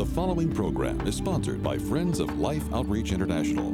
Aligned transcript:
The 0.00 0.06
following 0.06 0.50
program 0.50 1.06
is 1.06 1.14
sponsored 1.14 1.62
by 1.62 1.76
Friends 1.76 2.20
of 2.20 2.38
Life 2.38 2.64
Outreach 2.72 3.12
International. 3.12 3.70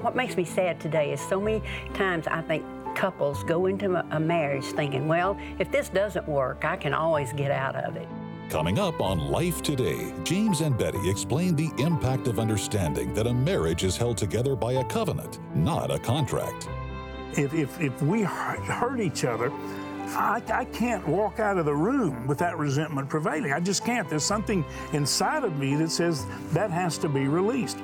What 0.00 0.16
makes 0.16 0.34
me 0.34 0.46
sad 0.46 0.80
today 0.80 1.12
is 1.12 1.20
so 1.20 1.38
many 1.38 1.62
times 1.92 2.26
I 2.26 2.40
think 2.40 2.64
couples 2.94 3.44
go 3.44 3.66
into 3.66 4.02
a 4.16 4.18
marriage 4.18 4.64
thinking, 4.64 5.08
well, 5.08 5.36
if 5.58 5.70
this 5.70 5.90
doesn't 5.90 6.26
work, 6.26 6.64
I 6.64 6.76
can 6.76 6.94
always 6.94 7.34
get 7.34 7.50
out 7.50 7.76
of 7.76 7.96
it. 7.96 8.08
Coming 8.48 8.78
up 8.78 8.98
on 9.02 9.30
Life 9.30 9.60
Today, 9.60 10.14
James 10.24 10.62
and 10.62 10.78
Betty 10.78 11.10
explain 11.10 11.54
the 11.54 11.70
impact 11.76 12.28
of 12.28 12.38
understanding 12.38 13.12
that 13.12 13.26
a 13.26 13.34
marriage 13.34 13.84
is 13.84 13.98
held 13.98 14.16
together 14.16 14.56
by 14.56 14.72
a 14.72 14.84
covenant, 14.84 15.38
not 15.54 15.90
a 15.90 15.98
contract. 15.98 16.66
If, 17.36 17.52
if, 17.52 17.78
if 17.78 18.00
we 18.00 18.22
hurt 18.22 19.00
each 19.00 19.26
other, 19.26 19.52
I, 20.08 20.42
I, 20.52 20.64
can't 20.66 21.06
walk 21.06 21.40
out 21.40 21.58
of 21.58 21.64
the 21.64 21.74
room 21.74 22.26
with 22.26 22.38
that 22.38 22.58
resentment 22.58 23.08
prevailing. 23.08 23.52
I 23.52 23.60
just 23.60 23.84
can't. 23.84 24.08
There's 24.08 24.24
something 24.24 24.64
inside 24.92 25.44
of 25.44 25.56
me 25.58 25.74
that 25.76 25.90
says 25.90 26.26
that 26.52 26.70
has 26.70 26.98
to 26.98 27.08
be 27.08 27.28
released. 27.28 27.78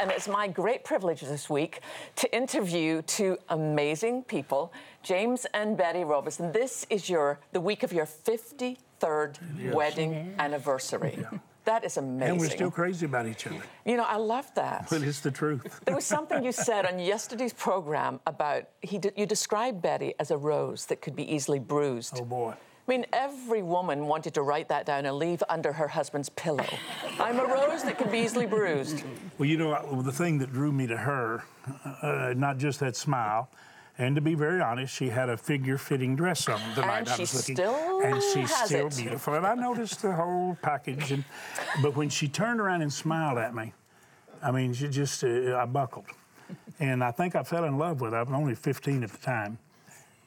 And 0.00 0.10
it's 0.10 0.28
my 0.28 0.48
great 0.48 0.84
privilege 0.84 1.20
this 1.20 1.48
week 1.48 1.80
to 2.16 2.36
interview 2.36 3.02
two 3.02 3.38
amazing 3.48 4.22
people, 4.24 4.72
James 5.02 5.46
and 5.54 5.76
Betty 5.76 6.04
Robison. 6.04 6.52
This 6.52 6.86
is 6.90 7.08
your 7.08 7.38
the 7.52 7.60
week 7.60 7.82
of 7.82 7.92
your 7.92 8.06
53rd 8.06 8.78
yes. 9.00 9.74
wedding 9.74 10.12
yeah. 10.12 10.44
anniversary. 10.44 11.18
Yeah. 11.20 11.38
That 11.64 11.84
is 11.84 11.96
amazing. 11.96 12.30
And 12.30 12.40
we're 12.40 12.50
still 12.50 12.70
crazy 12.70 13.06
about 13.06 13.26
each 13.26 13.46
other. 13.46 13.60
You 13.84 13.96
know, 13.96 14.04
I 14.04 14.16
love 14.16 14.52
that. 14.54 14.86
But 14.88 15.02
it's 15.02 15.18
the 15.18 15.32
truth. 15.32 15.80
there 15.84 15.96
was 15.96 16.04
something 16.04 16.44
you 16.44 16.52
said 16.52 16.86
on 16.86 17.00
yesterday's 17.00 17.52
program 17.52 18.20
about 18.26 18.68
he 18.82 19.00
you 19.16 19.26
described 19.26 19.82
Betty 19.82 20.14
as 20.20 20.30
a 20.30 20.36
rose 20.36 20.86
that 20.86 21.00
could 21.00 21.16
be 21.16 21.28
easily 21.34 21.58
bruised. 21.58 22.18
Oh 22.20 22.24
boy. 22.24 22.54
I 22.86 22.92
mean, 22.92 23.06
every 23.12 23.62
woman 23.62 24.06
wanted 24.06 24.34
to 24.34 24.42
write 24.42 24.68
that 24.68 24.86
down 24.86 25.06
and 25.06 25.16
leave 25.16 25.42
under 25.48 25.72
her 25.72 25.88
husband's 25.88 26.28
pillow. 26.28 26.66
I'm 27.18 27.40
a 27.40 27.44
rose 27.44 27.82
that 27.82 27.98
can 27.98 28.10
be 28.10 28.18
easily 28.18 28.46
bruised. 28.46 29.02
Well, 29.38 29.48
you 29.48 29.58
know, 29.58 30.02
the 30.02 30.12
thing 30.12 30.38
that 30.38 30.52
drew 30.52 30.70
me 30.70 30.86
to 30.86 30.96
her, 30.96 31.42
uh, 32.02 32.34
not 32.36 32.58
just 32.58 32.78
that 32.80 32.94
smile, 32.94 33.50
and 33.98 34.14
to 34.14 34.20
be 34.20 34.34
very 34.34 34.60
honest, 34.60 34.94
she 34.94 35.08
had 35.08 35.30
a 35.30 35.36
figure-fitting 35.36 36.14
dress 36.14 36.48
on 36.48 36.60
the 36.74 36.82
night 36.82 37.08
I 37.08 37.16
was 37.18 37.34
looking. 37.34 37.56
Still 37.56 38.00
and 38.02 38.22
she's 38.22 38.54
still 38.54 38.86
it. 38.86 38.96
beautiful. 38.96 39.34
And 39.34 39.46
I 39.46 39.54
noticed 39.54 40.02
the 40.02 40.12
whole 40.12 40.56
package. 40.62 41.12
And, 41.12 41.24
but 41.82 41.96
when 41.96 42.08
she 42.08 42.28
turned 42.28 42.60
around 42.60 42.82
and 42.82 42.92
smiled 42.92 43.38
at 43.38 43.54
me, 43.54 43.72
I 44.42 44.52
mean, 44.52 44.74
she 44.74 44.88
just, 44.88 45.24
uh, 45.24 45.56
I 45.56 45.64
buckled. 45.64 46.06
And 46.78 47.02
I 47.02 47.10
think 47.10 47.34
I 47.34 47.42
fell 47.42 47.64
in 47.64 47.78
love 47.78 48.02
with 48.02 48.12
her. 48.12 48.18
I 48.18 48.22
was 48.22 48.32
only 48.32 48.54
15 48.54 49.02
at 49.02 49.10
the 49.10 49.18
time. 49.18 49.58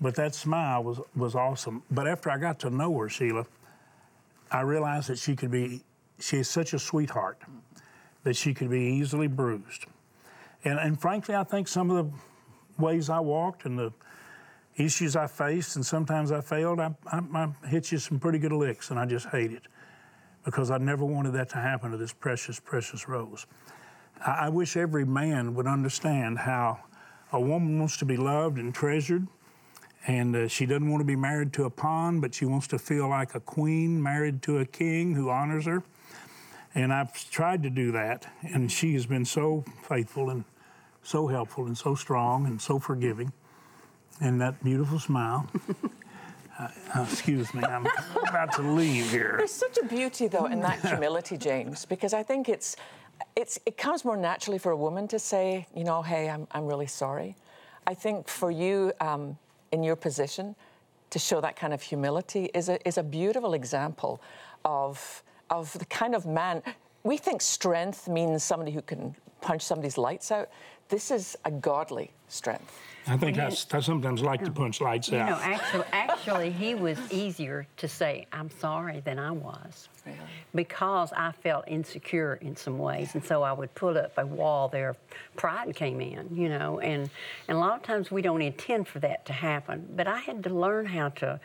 But 0.02 0.16
that 0.16 0.34
smile 0.34 0.84
was, 0.84 1.00
was 1.16 1.36
awesome. 1.36 1.84
But 1.92 2.08
after 2.08 2.30
I 2.30 2.38
got 2.38 2.60
to 2.60 2.70
know 2.70 2.98
her, 3.00 3.10
Sheila, 3.10 3.46
I 4.52 4.62
realized 4.62 5.10
that 5.10 5.20
she 5.20 5.36
could 5.36 5.52
be, 5.52 5.84
she 6.20 6.38
is 6.38 6.50
such 6.50 6.74
a 6.74 6.80
sweetheart 6.80 7.40
that 8.24 8.36
she 8.36 8.54
could 8.54 8.70
be 8.70 8.82
easily 8.82 9.28
bruised. 9.28 9.86
And, 10.64 10.80
and 10.80 11.00
frankly, 11.00 11.36
I 11.36 11.44
think 11.44 11.68
some 11.68 11.90
of 11.90 12.06
the 12.06 12.82
ways 12.82 13.10
I 13.10 13.20
walked 13.20 13.66
and 13.66 13.78
the 13.78 13.92
issues 14.78 15.16
I 15.16 15.28
faced, 15.28 15.76
and 15.76 15.86
sometimes 15.86 16.32
I 16.32 16.42
failed, 16.42 16.80
I, 16.80 16.96
I, 17.12 17.20
I 17.34 17.68
hit 17.68 17.92
you 17.92 17.98
some 17.98 18.20
pretty 18.20 18.40
good 18.40 18.54
licks, 18.54 18.92
and 18.92 19.00
I 19.00 19.06
just 19.06 19.28
hate 19.28 19.52
it 19.52 19.64
because 20.46 20.72
I 20.72 20.78
never 20.78 21.04
wanted 21.04 21.34
that 21.34 21.50
to 21.50 21.58
happen 21.58 21.92
to 21.92 21.98
this 21.98 22.14
precious, 22.14 22.60
precious 22.60 23.08
rose. 23.08 23.46
I, 24.26 24.32
I 24.32 24.50
wish 24.50 24.78
every 24.78 25.06
man 25.06 25.54
would 25.56 25.68
understand 25.68 26.40
how 26.40 26.80
a 27.32 27.40
woman 27.40 27.80
wants 27.80 27.98
to 27.98 28.06
be 28.06 28.18
loved 28.18 28.58
and 28.58 28.74
treasured 28.74 29.28
and 30.08 30.36
uh, 30.36 30.48
she 30.48 30.66
doesn't 30.66 30.90
want 30.90 31.02
to 31.02 31.06
be 31.06 31.16
married 31.16 31.54
to 31.54 31.66
a 31.66 31.70
pawn, 31.70 32.20
but 32.20 32.34
she 32.34 32.46
wants 32.46 32.68
to 32.68 32.80
feel 32.80 33.10
like 33.10 33.36
a 33.36 33.40
queen 33.40 34.02
married 34.02 34.42
to 34.44 34.60
a 34.60 34.66
king 34.66 35.14
who 35.14 35.30
honors 35.30 35.66
her. 35.66 35.84
And 36.76 36.94
I've 36.94 37.30
tried 37.32 37.64
to 37.64 37.70
do 37.70 37.92
that, 37.92 38.28
and 38.42 38.72
she 38.72 38.94
has 38.94 39.06
been 39.06 39.26
so 39.26 39.66
faithful 39.84 40.30
and 40.30 40.46
so 41.02 41.28
helpful 41.28 41.66
and 41.66 41.78
so 41.78 41.96
strong 41.96 42.46
and 42.46 42.62
so 42.62 42.80
forgiving. 42.80 43.34
And 44.22 44.40
that 44.42 44.64
beautiful 44.64 45.00
smile. 45.00 45.48
uh, 46.60 46.68
uh, 46.96 47.08
excuse 47.10 47.54
me, 47.54 47.64
I'm 47.64 47.88
about 48.28 48.54
to 48.54 48.62
leave 48.62 49.10
here. 49.10 49.36
There's 49.38 49.52
such 49.52 49.78
a 49.78 49.86
beauty, 49.86 50.28
though, 50.28 50.46
in 50.46 50.60
that 50.62 50.80
humility, 50.82 51.38
James, 51.38 51.86
because 51.86 52.14
I 52.14 52.22
think 52.22 52.50
it's, 52.50 52.76
it's, 53.36 53.60
it 53.66 53.78
comes 53.78 54.06
more 54.06 54.18
naturally 54.18 54.60
for 54.60 54.72
a 54.72 54.78
woman 54.78 55.08
to 55.08 55.20
say, 55.20 55.68
you 55.76 55.84
know, 55.84 56.02
hey, 56.02 56.30
I'm, 56.30 56.48
I'm 56.52 56.66
really 56.66 56.88
sorry. 56.88 57.36
I 57.88 57.94
think 57.94 58.28
for 58.28 58.52
you, 58.52 58.92
um, 59.02 59.38
in 59.72 59.84
your 59.84 59.96
position 59.96 60.56
to 61.10 61.20
show 61.20 61.42
that 61.42 61.56
kind 61.56 61.74
of 61.74 61.82
humility 61.82 62.50
is 62.54 62.70
a, 62.70 62.88
is 62.88 62.98
a 62.98 63.04
beautiful 63.04 63.54
example 63.54 64.22
of, 64.66 65.24
of 65.50 65.74
the 65.80 65.86
kind 65.86 66.16
of 66.16 66.26
man. 66.26 66.62
We 67.04 67.18
think 67.18 67.42
strength 67.42 68.08
means 68.08 68.44
somebody 68.44 68.72
who 68.72 68.82
can 68.82 69.16
punch 69.42 69.62
somebody's 69.62 69.98
lights 69.98 70.32
out. 70.32 70.50
This 70.90 71.12
is 71.12 71.38
a 71.46 71.52
godly 71.52 72.12
strength. 72.28 72.72
I 73.08 73.18
think 73.18 73.38
I, 73.38 73.48
I, 73.48 73.80
sometimes 73.80 74.22
like 74.22 74.44
to 74.46 74.52
punch 74.52 74.82
lights 74.82 75.10
you 75.10 75.18
out. 75.18 75.30
know, 75.30 75.40
actually, 75.42 75.86
actually, 75.92 76.52
he 76.52 76.76
was 76.76 77.00
easier 77.12 77.66
to 77.78 77.88
say 77.88 78.28
"I'm 78.32 78.50
sorry" 78.50 79.02
than 79.02 79.18
I 79.18 79.32
was, 79.32 79.90
really? 80.06 80.18
because 80.54 81.12
I 81.14 81.32
felt 81.32 81.68
insecure 81.68 82.36
in 82.42 82.56
some 82.56 82.78
ways, 82.78 83.16
and 83.16 83.24
so 83.24 83.42
I 83.42 83.52
would 83.52 83.74
put 83.76 83.98
up 83.98 84.18
a 84.18 84.26
wall 84.26 84.68
there. 84.68 84.96
Pride 85.36 85.76
came 85.76 86.02
in, 86.02 86.36
you 86.36 86.50
know, 86.50 86.80
and 86.80 87.10
and 87.48 87.58
a 87.58 87.60
lot 87.60 87.76
of 87.76 87.84
times 87.84 88.12
we 88.12 88.22
don't 88.22 88.42
intend 88.42 88.88
for 88.88 89.00
that 89.00 89.26
to 89.26 89.34
happen. 89.34 89.88
But 89.96 90.08
I 90.08 90.20
had 90.20 90.44
to 90.44 90.50
learn 90.50 90.86
how 90.86 91.10
to 91.10 91.40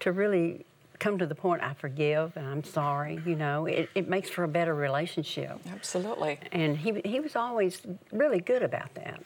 to 0.00 0.12
really 0.12 0.64
come 0.98 1.18
to 1.18 1.26
the 1.26 1.34
point 1.34 1.62
I 1.62 1.74
forgive 1.74 2.36
and 2.36 2.46
I'm 2.46 2.64
sorry, 2.64 3.20
you 3.26 3.34
know, 3.34 3.66
it, 3.66 3.90
it 3.94 4.08
makes 4.08 4.30
for 4.30 4.44
a 4.44 4.48
better 4.48 4.74
relationship. 4.74 5.58
Absolutely. 5.70 6.38
And 6.52 6.76
he, 6.76 7.00
he 7.04 7.20
was 7.20 7.36
always 7.36 7.82
really 8.12 8.40
good 8.40 8.62
about 8.62 8.94
that. 8.94 9.20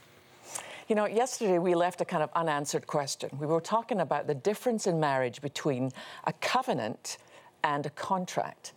You 0.88 0.94
know, 0.94 1.04
yesterday 1.04 1.58
we 1.58 1.74
left 1.74 2.00
a 2.00 2.04
kind 2.06 2.22
of 2.22 2.30
unanswered 2.34 2.86
question. 2.86 3.28
We 3.38 3.46
were 3.46 3.60
talking 3.60 4.00
about 4.00 4.26
the 4.26 4.34
difference 4.34 4.86
in 4.86 4.98
marriage 4.98 5.42
between 5.42 5.90
a 6.24 6.32
covenant 6.32 7.18
and 7.62 7.84
a 7.84 7.90
contract. 7.90 8.72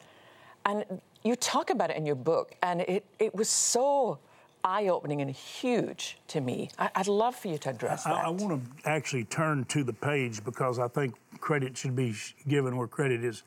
And 0.66 0.84
you 1.24 1.38
talk 1.38 1.70
about 1.70 1.90
it 1.90 1.96
in 1.96 2.06
your 2.06 2.16
book, 2.16 2.54
and 2.62 2.82
it, 2.82 3.06
it 3.18 3.34
was 3.34 3.48
so 3.48 4.20
eye 4.66 4.90
opening 4.90 5.22
and 5.22 5.32
huge 5.32 6.18
to 6.28 6.42
me. 6.42 6.70
I, 6.78 6.90
would 6.98 7.08
love 7.08 7.34
for 7.34 7.48
you 7.48 7.58
to 7.60 7.70
address 7.70 8.04
that. 8.04 8.14
I, 8.14 8.24
I 8.24 8.30
want 8.30 8.62
to 8.62 8.90
actually 8.90 9.24
turn 9.24 9.64
to 9.66 9.86
the 9.86 9.94
page 9.94 10.44
because 10.44 10.80
I 10.80 10.90
think 10.90 11.16
credit 11.40 11.78
should 11.78 11.96
be 11.96 12.14
given 12.46 12.76
where 12.76 12.88
credit 12.88 13.24
is 13.24 13.44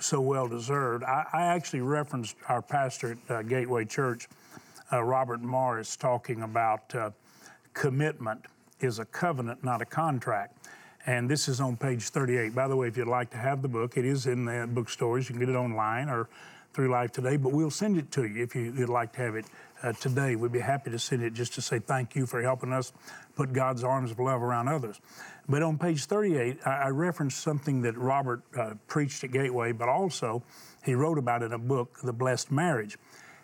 so 0.00 0.20
well 0.20 0.48
deserved. 0.48 1.04
I, 1.04 1.24
I 1.32 1.42
actually 1.42 1.82
referenced 1.82 2.34
our 2.48 2.62
pastor 2.62 3.16
at 3.28 3.30
uh, 3.30 3.42
Gateway 3.42 3.84
Church, 3.84 4.26
uh, 4.92 5.04
Robert 5.04 5.40
Morris, 5.40 5.96
talking 5.96 6.42
about 6.42 6.92
uh, 6.96 7.10
commitment 7.74 8.46
is 8.80 8.98
a 8.98 9.04
covenant, 9.04 9.62
not 9.64 9.82
a 9.82 9.84
contract. 9.84 10.68
And 11.06 11.28
this 11.28 11.48
is 11.48 11.60
on 11.60 11.76
page 11.76 12.08
38. 12.08 12.54
By 12.54 12.68
the 12.68 12.76
way, 12.76 12.88
if 12.88 12.96
you'd 12.96 13.08
like 13.08 13.30
to 13.30 13.36
have 13.36 13.60
the 13.62 13.68
book, 13.68 13.96
it 13.96 14.04
is 14.04 14.26
in 14.26 14.44
the 14.44 14.68
bookstores. 14.68 15.28
You 15.28 15.34
can 15.34 15.40
get 15.44 15.48
it 15.48 15.58
online 15.58 16.08
or 16.08 16.28
through 16.72 16.88
Life 16.88 17.12
Today, 17.12 17.36
but 17.36 17.52
we'll 17.52 17.70
send 17.70 17.98
it 17.98 18.10
to 18.12 18.24
you 18.24 18.42
if 18.42 18.54
you, 18.54 18.72
would 18.78 18.88
like 18.88 19.12
to 19.12 19.18
have 19.18 19.34
it 19.34 19.44
uh, 19.82 19.92
today. 19.92 20.36
We'd 20.36 20.52
be 20.52 20.60
happy 20.60 20.90
to 20.90 20.98
send 20.98 21.22
it 21.22 21.34
just 21.34 21.54
to 21.54 21.62
say 21.62 21.78
thank 21.78 22.14
you 22.14 22.24
for 22.24 22.40
helping 22.40 22.72
us 22.72 22.92
put 23.36 23.52
God's 23.52 23.84
arms 23.84 24.10
of 24.10 24.18
love 24.18 24.42
around 24.42 24.68
others. 24.68 25.00
But 25.48 25.62
on 25.62 25.76
page 25.76 26.06
38, 26.06 26.58
I, 26.64 26.70
I 26.70 26.88
referenced 26.88 27.40
something 27.40 27.82
that 27.82 27.96
Robert 27.98 28.42
uh, 28.56 28.74
preached 28.86 29.24
at 29.24 29.32
Gateway, 29.32 29.72
but 29.72 29.88
also 29.88 30.42
he 30.84 30.94
wrote 30.94 31.18
about 31.18 31.42
in 31.42 31.52
a 31.52 31.58
book, 31.58 31.98
The 32.02 32.12
Blessed 32.12 32.50
Marriage. 32.50 32.96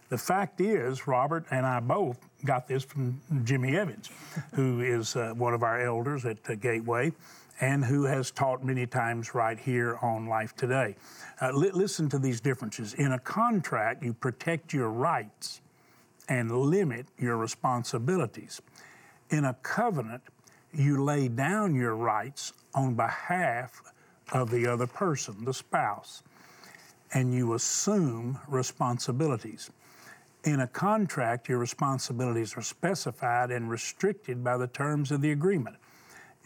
The 0.09 0.19
fact 0.19 0.61
is, 0.61 1.07
Robert 1.07 1.45
and 1.51 1.67
I 1.67 1.81
both 1.81 2.19
got 2.45 2.67
this 2.69 2.85
from 2.85 3.21
Jimmy 3.45 3.77
Evans, 3.77 4.11
who 4.55 4.81
is 4.81 5.17
uh, 5.17 5.35
one 5.37 5.55
of 5.55 5.63
our 5.63 5.81
elders 5.81 6.25
at 6.25 6.39
uh, 6.49 6.55
Gateway 6.55 7.13
and 7.61 7.85
who 7.85 8.05
has 8.05 8.31
taught 8.31 8.65
many 8.65 8.87
times 8.87 9.35
right 9.35 9.59
here 9.59 9.99
on 10.01 10.27
Life 10.29 10.55
Today. 10.57 10.95
Uh, 11.43 11.51
li- 11.53 11.73
listen 11.73 12.09
to 12.11 12.19
these 12.19 12.41
differences. 12.41 12.95
In 12.95 13.13
a 13.13 13.19
contract, 13.19 14.03
you 14.03 14.15
protect 14.15 14.73
your 14.73 14.91
rights 14.91 15.61
and 16.29 16.51
limit 16.53 17.07
your 17.19 17.37
responsibilities. 17.37 18.63
In 19.31 19.45
a 19.45 19.55
covenant, 19.63 20.23
you 20.73 21.03
lay 21.05 21.29
down 21.29 21.75
your 21.75 21.97
rights 21.97 22.53
on 22.75 22.95
behalf 22.95 23.83
of 24.33 24.51
the 24.51 24.67
other 24.67 24.87
person, 24.87 25.45
the 25.45 25.55
spouse. 25.55 26.23
and 27.15 27.35
you 27.35 27.55
assume 27.55 28.39
responsibilities. 28.49 29.71
In 30.49 30.61
a 30.61 30.67
contract, 30.67 31.51
your 31.51 31.59
responsibilities 31.59 32.57
are 32.57 32.63
specified 32.63 33.51
and 33.51 33.69
restricted 33.69 34.43
by 34.43 34.57
the 34.57 34.67
terms 34.67 35.13
of 35.13 35.21
the 35.21 35.31
agreement. 35.31 35.77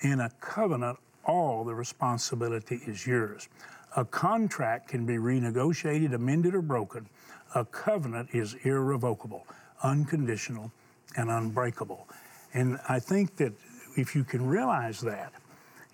In 0.00 0.18
a 0.18 0.30
covenant, 0.40 0.98
all 1.24 1.62
the 1.62 1.76
responsibility 1.76 2.80
is 2.84 3.06
yours. 3.06 3.48
A 3.96 4.04
contract 4.04 4.88
can 4.88 5.06
be 5.06 5.18
renegotiated, 5.18 6.14
amended, 6.14 6.52
or 6.52 6.62
broken. 6.62 7.08
A 7.54 7.64
covenant 7.64 8.30
is 8.32 8.54
irrevocable, 8.64 9.46
unconditional, 9.84 10.72
and 11.16 11.30
unbreakable. 11.30 12.08
And 12.54 12.80
I 12.88 12.98
think 12.98 13.36
that 13.36 13.52
if 13.96 14.16
you 14.16 14.24
can 14.24 14.44
realize 14.44 15.00
that 15.02 15.32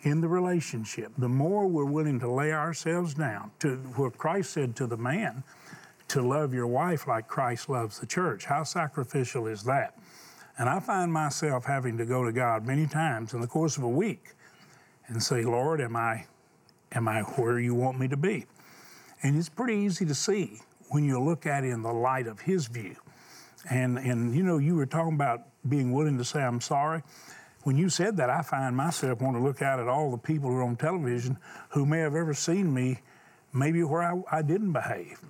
in 0.01 0.23
the 0.23 0.29
relationship, 0.29 1.13
the 1.19 1.29
more 1.29 1.67
we're 1.67 1.85
willing 1.85 2.21
to 2.21 2.31
lay 2.31 2.55
ourselves 2.55 3.13
down 3.13 3.51
to 3.59 3.77
where 3.97 4.11
Christ 4.11 4.53
said 4.55 4.77
to 4.77 4.87
the 4.87 4.97
man, 4.97 5.45
to 6.09 6.23
love 6.23 6.55
your 6.55 6.67
wife 6.67 7.07
like 7.07 7.29
Christ 7.29 7.69
loves 7.69 8.01
the 8.01 8.07
church. 8.07 8.47
How 8.47 8.65
sacrificial 8.65 9.47
is 9.47 9.63
that? 9.65 9.97
And 10.57 10.69
I 10.69 10.81
find 10.81 11.13
myself 11.13 11.65
having 11.65 11.99
to 11.99 12.05
go 12.05 12.25
to 12.25 12.33
God 12.33 12.67
many 12.67 12.87
times 12.87 13.35
in 13.35 13.41
the 13.41 13.47
course 13.47 13.77
of 13.77 13.85
a 13.85 13.89
week 13.89 14.35
and 15.07 15.23
say, 15.23 15.45
Lord, 15.45 15.81
am 15.81 15.95
I 15.97 16.27
am 16.93 17.07
I 17.07 17.21
where 17.21 17.61
you 17.61 17.75
want 17.75 18.01
me 18.01 18.09
to 18.09 18.17
be? 18.17 18.47
And 19.23 19.37
it's 19.37 19.49
pretty 19.49 19.75
easy 19.75 20.07
to 20.07 20.15
see 20.15 20.61
when 20.89 21.05
you 21.05 21.21
look 21.21 21.47
at 21.47 21.65
it 21.65 21.69
in 21.69 21.83
the 21.83 21.93
light 21.93 22.27
of 22.27 22.41
his 22.41 22.67
view. 22.67 22.97
And 23.71 23.99
and 23.99 24.35
you 24.35 24.43
know, 24.43 24.59
you 24.59 24.75
were 24.75 24.87
talking 24.87 25.15
about 25.15 25.43
being 25.69 25.93
willing 25.93 26.19
to 26.19 26.25
say 26.25 26.41
I'm 26.41 26.61
sorry. 26.61 27.03
When 27.65 27.77
you 27.77 27.91
said 27.91 28.17
that, 28.17 28.31
I 28.31 28.43
find 28.43 28.75
myself 28.75 29.21
wanting 29.21 29.43
to 29.43 29.47
look 29.47 29.61
out 29.61 29.79
at 29.79 29.89
all 29.89 30.11
the 30.11 30.17
people 30.17 30.49
who 30.49 30.57
are 30.57 30.63
on 30.63 30.77
television 30.77 31.37
who 31.71 31.85
may 31.85 31.99
have 31.99 32.15
ever 32.15 32.33
seen 32.33 32.73
me 32.73 33.01
maybe 33.53 33.83
where 33.83 34.03
I, 34.03 34.21
I 34.31 34.43
didn't 34.43 34.73
behave 34.73 35.21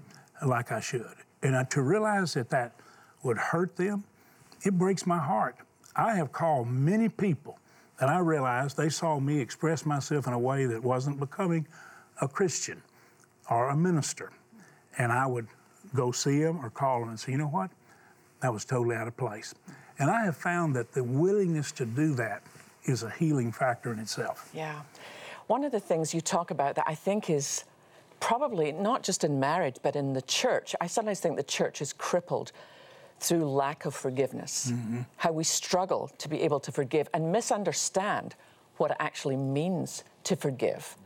like 0.46 0.72
I 0.72 0.80
should. 0.80 1.14
And 1.42 1.54
uh, 1.54 1.64
to 1.64 1.82
realize 1.82 2.34
that 2.34 2.50
that 2.50 2.72
would 3.22 3.38
hurt 3.38 3.76
them, 3.76 4.04
it 4.62 4.76
breaks 4.76 5.06
my 5.06 5.18
heart. 5.18 5.56
I 5.94 6.14
have 6.14 6.32
called 6.32 6.68
many 6.68 7.08
people 7.08 7.58
and 8.00 8.10
I 8.10 8.18
realized 8.18 8.76
they 8.76 8.88
saw 8.88 9.18
me 9.18 9.40
express 9.40 9.84
myself 9.84 10.26
in 10.26 10.32
a 10.32 10.38
way 10.38 10.66
that 10.66 10.82
wasn't 10.82 11.18
becoming 11.18 11.66
a 12.20 12.28
Christian 12.28 12.80
or 13.50 13.70
a 13.70 13.76
minister. 13.76 14.30
And 14.98 15.10
I 15.10 15.26
would 15.26 15.48
go 15.94 16.12
see 16.12 16.42
them 16.42 16.64
or 16.64 16.70
call 16.70 17.00
them 17.00 17.08
and 17.10 17.18
say, 17.18 17.32
you 17.32 17.38
know 17.38 17.48
what? 17.48 17.70
That 18.40 18.52
was 18.52 18.64
totally 18.64 18.94
out 18.94 19.08
of 19.08 19.16
place. 19.16 19.54
And 19.98 20.10
I 20.10 20.24
have 20.24 20.36
found 20.36 20.76
that 20.76 20.92
the 20.92 21.02
willingness 21.02 21.72
to 21.72 21.86
do 21.86 22.14
that 22.14 22.42
is 22.84 23.02
a 23.02 23.10
healing 23.10 23.50
factor 23.50 23.92
in 23.92 23.98
itself. 23.98 24.48
Yeah. 24.54 24.80
One 25.48 25.64
of 25.64 25.72
the 25.72 25.80
things 25.80 26.14
you 26.14 26.20
talk 26.20 26.50
about 26.50 26.76
that 26.76 26.84
I 26.86 26.94
think 26.94 27.30
is 27.30 27.64
probably 28.20 28.72
not 28.72 29.02
just 29.02 29.24
in 29.24 29.38
marriage, 29.40 29.76
but 29.82 29.96
in 29.96 30.12
the 30.12 30.22
church. 30.22 30.74
I 30.80 30.86
sometimes 30.86 31.20
think 31.20 31.36
the 31.36 31.42
church 31.42 31.80
is 31.80 31.92
crippled 31.92 32.52
through 33.20 33.50
lack 33.50 33.84
of 33.84 33.94
forgiveness, 33.94 34.70
mm-hmm. 34.72 35.00
how 35.16 35.32
we 35.32 35.44
struggle 35.44 36.10
to 36.18 36.28
be 36.28 36.42
able 36.42 36.60
to 36.60 36.72
forgive 36.72 37.08
and 37.12 37.32
misunderstand 37.32 38.34
what 38.76 38.92
it 38.92 38.96
actually 39.00 39.36
means 39.36 40.04
to 40.24 40.36
forgive. 40.36 40.96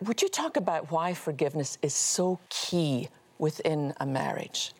Would 0.00 0.20
you 0.20 0.28
talk 0.28 0.56
about 0.56 0.90
why 0.90 1.14
forgiveness 1.14 1.78
is 1.80 1.94
so 1.94 2.40
key 2.48 3.08
within 3.38 3.94
a 4.00 4.06
marriage? 4.06 4.72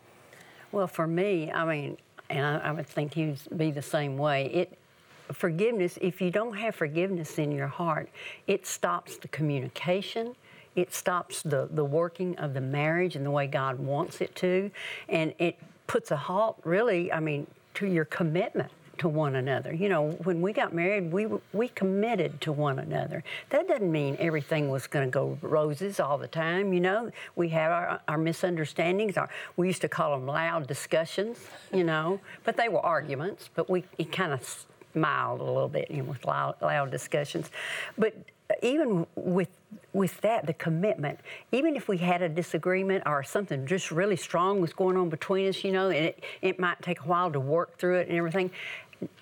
Well, 0.73 0.89
for 0.89 1.07
me, 1.07 1.53
I 1.53 1.65
mean, 1.65 1.97
and 2.29 2.45
I, 2.45 2.59
I 2.59 2.73
would 2.73 2.89
think 2.89 3.17
you'd 3.17 3.39
be 3.57 3.71
the 3.71 3.83
same 3.83 4.17
way. 4.17 4.47
It 4.47 4.79
forgiveness, 5.33 5.99
if 6.01 6.21
you 6.21 6.31
don't 6.31 6.57
have 6.57 6.75
forgiveness 6.75 7.39
in 7.39 7.53
your 7.53 7.69
heart, 7.69 8.09
it 8.47 8.67
stops 8.67 9.17
the 9.17 9.29
communication 9.29 10.35
it 10.75 10.95
stops 10.95 11.43
the, 11.43 11.69
the 11.71 11.85
working 11.85 12.37
of 12.39 12.55
the 12.55 12.61
marriage 12.61 13.17
and 13.17 13.25
the 13.25 13.31
way 13.31 13.47
God 13.47 13.79
wants 13.79 14.21
it 14.21 14.35
to. 14.37 14.71
And 15.09 15.35
it 15.39 15.59
puts 15.87 16.11
a 16.11 16.17
halt, 16.17 16.59
really, 16.65 17.13
I 17.13 17.21
mean, 17.21 17.47
to 17.75 17.87
your 17.87 18.05
commitment 18.05 18.71
to 18.99 19.09
one 19.09 19.37
another. 19.37 19.73
You 19.73 19.89
know, 19.89 20.11
when 20.23 20.41
we 20.41 20.53
got 20.53 20.75
married, 20.75 21.13
we 21.13 21.27
we 21.53 21.69
committed 21.69 22.41
to 22.43 22.53
one 22.53 22.79
another. 22.79 23.25
That 23.51 23.67
doesn't 23.67 23.91
mean 23.91 24.17
everything 24.21 24.69
was 24.69 24.87
going 24.87 25.07
to 25.07 25.11
go 25.11 25.39
roses 25.41 25.99
all 25.99 26.19
the 26.19 26.29
time. 26.29 26.73
You 26.73 26.81
know, 26.81 27.11
we 27.35 27.49
had 27.49 27.73
our, 27.73 28.01
our 28.07 28.19
misunderstandings. 28.19 29.17
Our, 29.17 29.29
we 29.57 29.67
used 29.67 29.81
to 29.81 29.89
call 29.89 30.13
them 30.13 30.27
loud 30.27 30.67
discussions. 30.67 31.39
You 31.73 31.85
know, 31.85 32.21
but 32.45 32.57
they 32.57 32.69
were 32.69 32.81
arguments. 32.81 33.49
But 33.55 33.69
we 33.69 33.85
it 33.99 34.13
kind 34.13 34.33
of 34.33 34.67
smiled 34.93 35.41
a 35.41 35.45
little 35.45 35.69
bit 35.69 35.91
you 35.91 35.99
know, 35.99 36.05
with 36.05 36.25
loud, 36.25 36.57
loud 36.61 36.91
discussions. 36.91 37.51
But 37.97 38.15
even 38.63 39.07
with 39.15 39.49
with 39.93 40.21
that, 40.21 40.47
the 40.47 40.55
commitment, 40.55 41.19
even 41.51 41.77
if 41.77 41.89
we 41.89 41.99
had 41.99 42.23
a 42.23 42.29
disagreement 42.29 43.03
or 43.07 43.23
something 43.23 43.67
just 43.67 43.91
really 43.91 44.17
strong 44.17 44.61
was 44.61 44.73
going 44.73 44.97
on 44.97 45.09
between 45.09 45.49
us, 45.49 45.65
you 45.65 45.73
know, 45.73 45.89
and 45.89 46.07
it, 46.07 46.25
it 46.41 46.59
might 46.59 46.81
take 46.83 47.01
a 47.01 47.05
while 47.05 47.31
to 47.31 47.41
work 47.41 47.79
through 47.79 47.99
it 47.99 48.09
and 48.09 48.17
everything, 48.17 48.51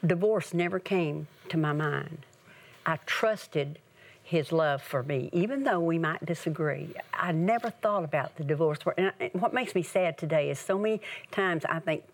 divorce 0.07 0.55
never 0.55 0.79
came 0.79 1.27
to 1.49 1.57
my 1.57 1.73
mind. 1.73 2.25
I 2.87 2.99
trusted 3.07 3.79
his 4.23 4.53
love 4.53 4.81
for 4.81 5.03
me, 5.03 5.29
even 5.33 5.65
though 5.65 5.81
we 5.81 5.99
might 5.99 6.25
disagree. 6.25 6.95
I 7.13 7.33
never 7.33 7.71
thought 7.71 8.05
about 8.05 8.37
the 8.37 8.45
divorce. 8.45 8.79
And 8.97 9.13
what 9.33 9.53
makes 9.53 9.75
me 9.75 9.83
sad 9.83 10.19
today 10.19 10.51
is 10.51 10.59
so 10.59 10.79
many 10.79 11.01
times 11.33 11.65
I 11.65 11.81
think 11.81 12.05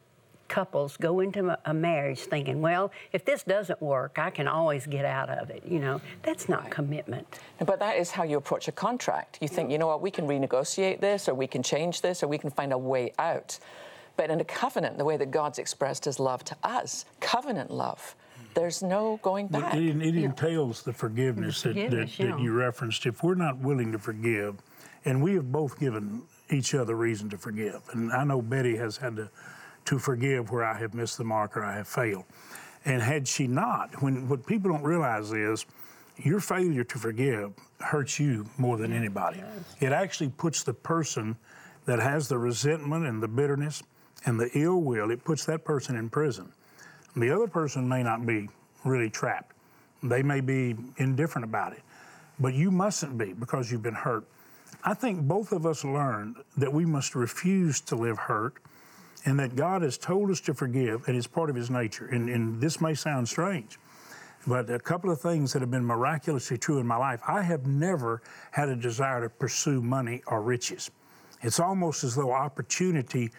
couples 0.48 0.96
go 0.96 1.20
into 1.20 1.58
a 1.64 1.74
marriage 1.74 2.20
thinking, 2.20 2.60
well, 2.60 2.90
if 3.12 3.24
this 3.24 3.42
doesn't 3.42 3.80
work, 3.80 4.18
I 4.18 4.30
can 4.30 4.48
always 4.48 4.86
get 4.86 5.04
out 5.04 5.28
of 5.28 5.50
it. 5.50 5.62
You 5.66 5.78
know, 5.78 6.00
that's 6.22 6.48
not 6.48 6.62
right. 6.62 6.70
commitment. 6.70 7.40
But 7.64 7.78
that 7.80 7.96
is 7.96 8.10
how 8.10 8.24
you 8.24 8.36
approach 8.36 8.68
a 8.68 8.72
contract. 8.72 9.38
You 9.40 9.48
think, 9.48 9.70
you 9.70 9.78
know 9.78 9.86
what, 9.86 10.00
we 10.00 10.10
can 10.10 10.26
renegotiate 10.26 11.00
this, 11.00 11.28
or 11.28 11.34
we 11.34 11.46
can 11.46 11.62
change 11.62 12.00
this, 12.00 12.22
or 12.22 12.28
we 12.28 12.38
can 12.38 12.50
find 12.50 12.72
a 12.72 12.78
way 12.78 13.12
out. 13.18 13.58
But 14.16 14.30
in 14.30 14.40
a 14.40 14.44
covenant, 14.44 14.98
the 14.98 15.04
way 15.04 15.16
that 15.16 15.30
God's 15.30 15.58
expressed 15.58 16.04
his 16.06 16.18
love 16.18 16.42
to 16.44 16.56
us, 16.62 17.04
covenant 17.20 17.70
love, 17.70 18.14
there's 18.54 18.82
no 18.82 19.20
going 19.22 19.48
back. 19.48 19.74
It, 19.74 20.00
it, 20.00 20.02
it 20.02 20.16
entails 20.16 20.82
the 20.82 20.92
forgiveness, 20.92 21.62
the 21.62 21.68
forgiveness 21.70 22.16
that, 22.16 22.26
that, 22.26 22.36
that 22.36 22.40
you 22.40 22.52
referenced. 22.52 23.04
If 23.04 23.22
we're 23.22 23.34
not 23.34 23.58
willing 23.58 23.92
to 23.92 23.98
forgive, 23.98 24.56
and 25.04 25.22
we 25.22 25.34
have 25.34 25.52
both 25.52 25.78
given 25.78 26.22
each 26.50 26.74
other 26.74 26.96
reason 26.96 27.28
to 27.30 27.38
forgive, 27.38 27.82
and 27.92 28.10
I 28.12 28.24
know 28.24 28.40
Betty 28.40 28.76
has 28.76 28.96
had 28.96 29.16
to 29.16 29.28
to 29.86 29.98
forgive 29.98 30.50
where 30.50 30.64
I 30.64 30.78
have 30.78 30.94
missed 30.94 31.18
the 31.18 31.24
mark 31.24 31.56
or 31.56 31.64
I 31.64 31.74
have 31.76 31.88
failed. 31.88 32.24
And 32.84 33.02
had 33.02 33.26
she 33.26 33.46
not, 33.46 34.02
when 34.02 34.28
what 34.28 34.46
people 34.46 34.70
don't 34.70 34.82
realize 34.82 35.32
is 35.32 35.66
your 36.18 36.40
failure 36.40 36.84
to 36.84 36.98
forgive 36.98 37.52
hurts 37.80 38.18
you 38.18 38.46
more 38.58 38.76
than 38.76 38.92
anybody. 38.92 39.42
It 39.80 39.92
actually 39.92 40.30
puts 40.30 40.62
the 40.62 40.72
person 40.72 41.36
that 41.84 41.98
has 41.98 42.28
the 42.28 42.38
resentment 42.38 43.06
and 43.06 43.22
the 43.22 43.28
bitterness 43.28 43.82
and 44.24 44.40
the 44.40 44.50
ill 44.54 44.80
will, 44.80 45.10
it 45.10 45.24
puts 45.24 45.44
that 45.46 45.64
person 45.64 45.96
in 45.96 46.08
prison. 46.10 46.52
The 47.16 47.30
other 47.30 47.46
person 47.46 47.88
may 47.88 48.02
not 48.02 48.26
be 48.26 48.48
really 48.84 49.08
trapped. 49.08 49.54
They 50.02 50.22
may 50.22 50.40
be 50.40 50.76
indifferent 50.96 51.44
about 51.44 51.72
it. 51.72 51.82
But 52.38 52.54
you 52.54 52.70
mustn't 52.70 53.16
be 53.16 53.32
because 53.32 53.70
you've 53.70 53.82
been 53.82 53.94
hurt. 53.94 54.24
I 54.84 54.94
think 54.94 55.22
both 55.22 55.52
of 55.52 55.64
us 55.64 55.84
learned 55.84 56.36
that 56.56 56.72
we 56.72 56.84
must 56.84 57.14
refuse 57.14 57.80
to 57.82 57.96
live 57.96 58.18
hurt 58.18 58.58
and 59.26 59.38
that 59.40 59.56
God 59.56 59.82
has 59.82 59.98
told 59.98 60.30
us 60.30 60.40
to 60.42 60.54
forgive, 60.54 61.06
and 61.08 61.16
it's 61.16 61.26
part 61.26 61.50
of 61.50 61.56
His 61.56 61.68
nature. 61.68 62.06
And, 62.06 62.30
and 62.30 62.60
this 62.60 62.80
may 62.80 62.94
sound 62.94 63.28
strange, 63.28 63.78
but 64.46 64.70
a 64.70 64.78
couple 64.78 65.10
of 65.10 65.20
things 65.20 65.52
that 65.52 65.60
have 65.60 65.70
been 65.70 65.84
miraculously 65.84 66.56
true 66.56 66.78
in 66.78 66.86
my 66.86 66.96
life 66.96 67.20
I 67.28 67.42
have 67.42 67.66
never 67.66 68.22
had 68.52 68.68
a 68.68 68.76
desire 68.76 69.20
to 69.22 69.28
pursue 69.28 69.82
money 69.82 70.22
or 70.28 70.40
riches. 70.40 70.90
It's 71.42 71.60
almost 71.60 72.04
as 72.04 72.14
though 72.14 72.32
opportunity 72.32 73.30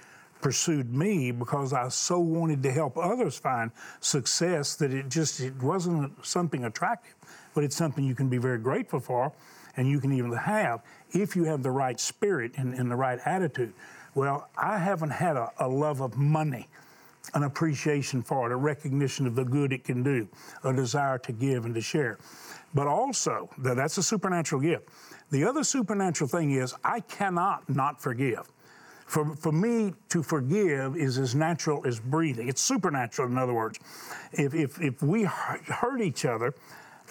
pursued 0.41 0.93
me 0.93 1.31
because 1.31 1.73
I 1.73 1.87
so 1.87 2.19
wanted 2.19 2.61
to 2.63 2.71
help 2.71 2.97
others 2.97 3.39
find 3.39 3.71
success 4.01 4.75
that 4.75 4.93
it 4.93 5.09
just 5.09 5.39
it 5.39 5.55
wasn't 5.63 6.13
something 6.23 6.65
attractive, 6.65 7.15
but 7.55 7.63
it's 7.63 7.75
something 7.75 8.03
you 8.03 8.13
can 8.13 8.29
be 8.29 8.37
very 8.37 8.59
grateful 8.59 8.99
for 8.99 9.31
and 9.77 9.87
you 9.87 9.99
can 9.99 10.11
even 10.11 10.31
have 10.33 10.81
if 11.11 11.35
you 11.35 11.45
have 11.45 11.63
the 11.63 11.71
right 11.71 11.99
spirit 11.99 12.51
and, 12.57 12.73
and 12.73 12.91
the 12.91 12.95
right 12.95 13.19
attitude. 13.25 13.73
Well, 14.17 14.49
I 14.57 14.79
haven't 14.79 15.11
had 15.11 15.37
a, 15.37 15.51
a 15.59 15.67
love 15.67 16.01
of 16.01 16.17
money, 16.17 16.67
an 17.35 17.43
appreciation 17.43 18.23
for 18.23 18.49
it, 18.49 18.51
a 18.51 18.55
recognition 18.55 19.27
of 19.27 19.35
the 19.35 19.45
good 19.45 19.71
it 19.71 19.83
can 19.83 20.01
do, 20.01 20.27
a 20.63 20.73
desire 20.73 21.19
to 21.19 21.31
give 21.31 21.65
and 21.65 21.75
to 21.75 21.81
share. 21.81 22.17
But 22.73 22.87
also, 22.87 23.47
that's 23.59 23.99
a 23.99 24.01
supernatural 24.01 24.59
gift. 24.59 24.89
The 25.29 25.43
other 25.43 25.63
supernatural 25.63 26.27
thing 26.27 26.53
is 26.53 26.73
I 26.83 27.01
cannot 27.01 27.69
not 27.69 28.01
forgive. 28.01 28.51
For, 29.05 29.35
for 29.35 29.51
me 29.51 29.93
to 30.09 30.23
forgive 30.23 30.97
is 30.97 31.19
as 31.19 31.35
natural 31.35 31.85
as 31.85 31.99
breathing. 31.99 32.47
It's 32.47 32.61
supernatural, 32.61 33.29
in 33.29 33.37
other 33.37 33.53
words. 33.53 33.79
If, 34.31 34.55
if, 34.55 34.81
if 34.81 35.03
we 35.03 35.25
hurt 35.25 36.01
each 36.01 36.25
other, 36.25 36.55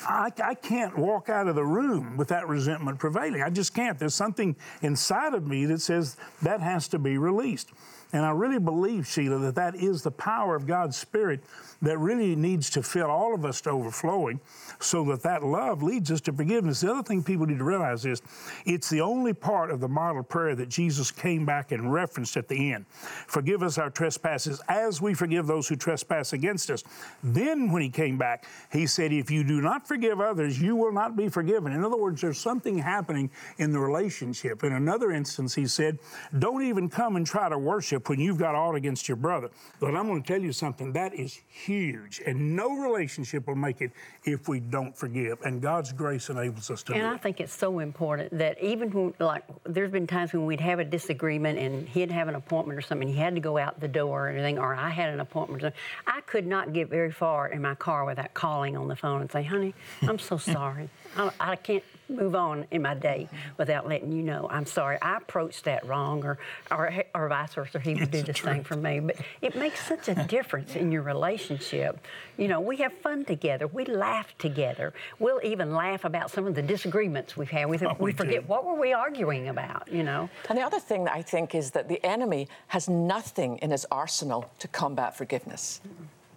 I, 0.05 0.31
I, 0.43 0.55
can't 0.55 0.97
walk 0.99 1.29
out 1.29 1.49
of 1.49 1.55
the 1.55 1.65
room 1.65 2.17
with 2.17 2.29
that 2.29 2.47
resentment 2.49 2.99
prevailing. 2.99 3.43
I 3.43 3.51
just 3.51 3.75
can't. 3.75 3.99
There's 3.99 4.15
something 4.15 4.57
inside 4.83 5.33
of 5.35 5.47
me 5.47 5.65
that 5.67 5.81
says 5.81 6.17
that 6.43 6.61
has 6.61 6.89
to 6.89 6.99
be 6.99 7.17
released. 7.17 7.71
And 8.17 8.25
I 8.25 8.31
really 8.31 8.59
believe, 8.59 9.07
Sheila, 9.07 9.39
that 9.41 9.57
that 9.57 9.75
is 9.75 10.01
the 10.01 10.11
power 10.11 10.57
of 10.57 10.67
God's 10.67 10.97
Spirit 10.97 11.41
that 11.83 11.99
really 11.99 12.35
needs 12.35 12.71
to 12.71 12.83
fill 12.83 13.11
all 13.11 13.35
of 13.35 13.45
us 13.45 13.61
to 13.61 13.71
overflowing 13.71 14.41
so 14.81 15.05
that 15.05 15.23
that 15.23 15.43
love 15.43 15.83
leads 15.83 16.11
us 16.11 16.23
to 16.23 16.33
forgiveness. 16.33 16.81
The 16.81 16.91
other 16.91 17.03
thing 17.03 17.23
people 17.23 17.45
need 17.45 17.59
to 17.59 17.65
realize 17.65 18.07
is 18.07 18.23
it's 18.65 18.89
the 18.89 19.03
only 19.03 19.35
part 19.35 19.71
of 19.71 19.81
the 19.81 19.89
model 19.89 20.23
prayer 20.23 20.55
that 20.55 20.71
Jesus 20.71 21.11
came 21.11 21.45
back 21.45 21.73
and 21.73 21.93
referenced 21.93 22.39
at 22.39 22.49
the 22.49 22.73
end. 22.73 22.87
Forgive 23.27 23.63
us 23.63 23.77
our 23.77 23.91
trespasses 23.91 24.63
as 24.69 25.03
we 25.03 25.13
forgive 25.13 25.47
those 25.47 25.69
who 25.69 25.77
trespass 25.77 26.33
against 26.33 26.71
us. 26.71 26.85
Then, 27.23 27.71
when 27.71 27.83
he 27.83 27.91
came 27.91 28.17
back, 28.17 28.47
he 28.73 28.87
said, 28.87 29.13
If 29.13 29.31
you 29.31 29.45
do 29.45 29.61
not 29.61 29.87
forgive 29.87 30.23
others, 30.23 30.59
you 30.59 30.75
will 30.75 30.93
not 30.93 31.17
be 31.17 31.29
forgiven. 31.29 31.73
In 31.73 31.85
other 31.85 31.99
words, 31.99 32.23
there's 32.23 32.39
something 32.39 32.79
happening 32.79 33.31
in 33.59 33.73
the 33.73 33.79
relationship. 33.79 34.65
In 34.65 34.73
another 34.73 35.11
instance, 35.11 35.55
he 35.55 35.67
said, 35.67 35.99
Don't 36.39 36.63
even 36.63 36.89
come 36.89 37.17
and 37.17 37.27
try 37.27 37.51
to 37.51 37.59
worship 37.59 38.06
when 38.09 38.21
you've 38.21 38.39
got 38.39 38.55
all 38.55 38.77
against 38.77 39.09
your 39.09 39.17
brother. 39.17 39.51
But 39.81 39.95
I'm 39.95 40.07
going 40.07 40.23
to 40.23 40.27
tell 40.27 40.41
you 40.41 40.53
something 40.53 40.93
that 40.93 41.15
is 41.15 41.41
huge, 41.49 42.21
and 42.27 42.57
no 42.57 42.77
relationship 42.77 43.47
will 43.47 43.57
make 43.57 43.81
it 43.81 43.93
if 44.25 44.49
we 44.49 44.61
don't 44.61 44.97
forgive. 44.97 45.41
And 45.43 45.61
God's 45.61 45.93
grace 45.93 46.31
enables 46.31 46.71
us 46.71 46.83
to 46.85 46.95
and 46.95 47.07
I 47.07 47.17
think 47.17 47.41
it's 47.41 47.55
so 47.55 47.79
important 47.79 48.37
that 48.39 48.63
even 48.63 48.91
when, 48.91 49.15
like, 49.19 49.45
there's 49.65 49.91
been 49.91 50.07
times 50.07 50.33
when 50.33 50.47
we'd 50.47 50.61
have 50.61 50.79
a 50.79 50.85
disagreement 50.85 51.59
and 51.59 51.89
he'd 51.89 52.11
have 52.11 52.29
an 52.29 52.35
appointment 52.35 52.79
or 52.79 52.83
something, 52.83 53.09
he 53.09 53.15
had 53.15 53.35
to 53.35 53.41
go 53.41 53.59
out 53.59 53.81
the 53.81 53.89
door 53.89 54.27
or 54.27 54.29
anything, 54.29 54.59
or 54.59 54.75
I 54.75 54.91
had 54.91 55.11
an 55.13 55.21
appointment. 55.21 55.63
Or 55.65 55.73
I 56.07 56.21
could 56.23 56.47
not 56.47 56.73
get 56.73 56.89
very 56.89 57.13
far 57.13 57.49
in 57.49 57.63
my 57.63 57.75
car 57.75 58.05
without 58.05 58.35
calling 58.35 58.77
on 58.77 58.89
the 58.89 58.97
phone 58.97 59.21
and 59.21 59.31
say, 59.31 59.43
honey, 59.43 59.75
I'm 60.03 60.19
so 60.19 60.37
sorry. 60.37 60.89
I, 61.17 61.31
I 61.41 61.57
can't 61.57 61.85
move 62.09 62.35
on 62.35 62.67
in 62.71 62.83
my 62.83 62.95
day 62.95 63.29
without 63.57 63.89
letting 63.89 64.13
you 64.13 64.23
know 64.23 64.47
I'm 64.51 64.67
sorry. 64.67 64.99
I 65.03 65.17
approached 65.17 65.65
that 65.65 65.87
wrong 65.87 66.25
or 66.25 66.39
or, 66.71 66.93
or 67.15 67.29
vice 67.29 67.55
versa. 67.55 67.81
He 67.81 67.95
would 67.95 68.11
do 68.11 68.23
the 68.23 68.35
same 68.35 68.65
for 68.65 68.77
me. 68.77 69.01
But 69.01 69.17
it 69.43 69.57
makes 69.57 69.87
such 69.87 70.09
a 70.09 70.15
difference 70.29 70.77
in 70.77 70.93
your 70.93 71.03
relationship. 71.03 71.99
You 72.37 72.49
know 72.49 72.61
we 72.61 72.77
have 72.79 72.93
fun 72.93 73.25
together. 73.25 73.67
We 73.67 73.85
laugh 73.85 74.37
together. 74.39 74.93
We'll 75.19 75.41
even 75.45 75.75
laugh 75.75 76.05
about 76.05 76.31
some 76.31 76.47
of 76.47 76.55
the 76.55 76.63
disagreements 76.63 77.37
we've 77.37 77.51
had. 77.51 77.69
We, 77.69 77.77
Oh, 77.79 77.95
we 77.99 78.07
we 78.07 78.13
forget 78.13 78.43
do. 78.43 78.47
what 78.47 78.65
were 78.65 78.81
we 78.81 78.93
arguing 78.93 79.49
about 79.49 79.89
you 79.91 80.03
know? 80.03 80.29
And 80.49 80.57
the 80.59 80.63
other 80.63 80.81
thing 80.81 81.05
that 81.05 81.15
I 81.15 81.23
think 81.23 81.55
is 81.55 81.71
that 81.73 81.89
the 81.89 82.05
enemy 82.05 82.49
has 82.69 82.89
nothing 82.89 83.59
in 83.59 83.71
his 83.71 83.87
arsenal 83.91 84.51
to 84.61 84.69
combat 84.69 85.17
forgiveness. 85.17 85.81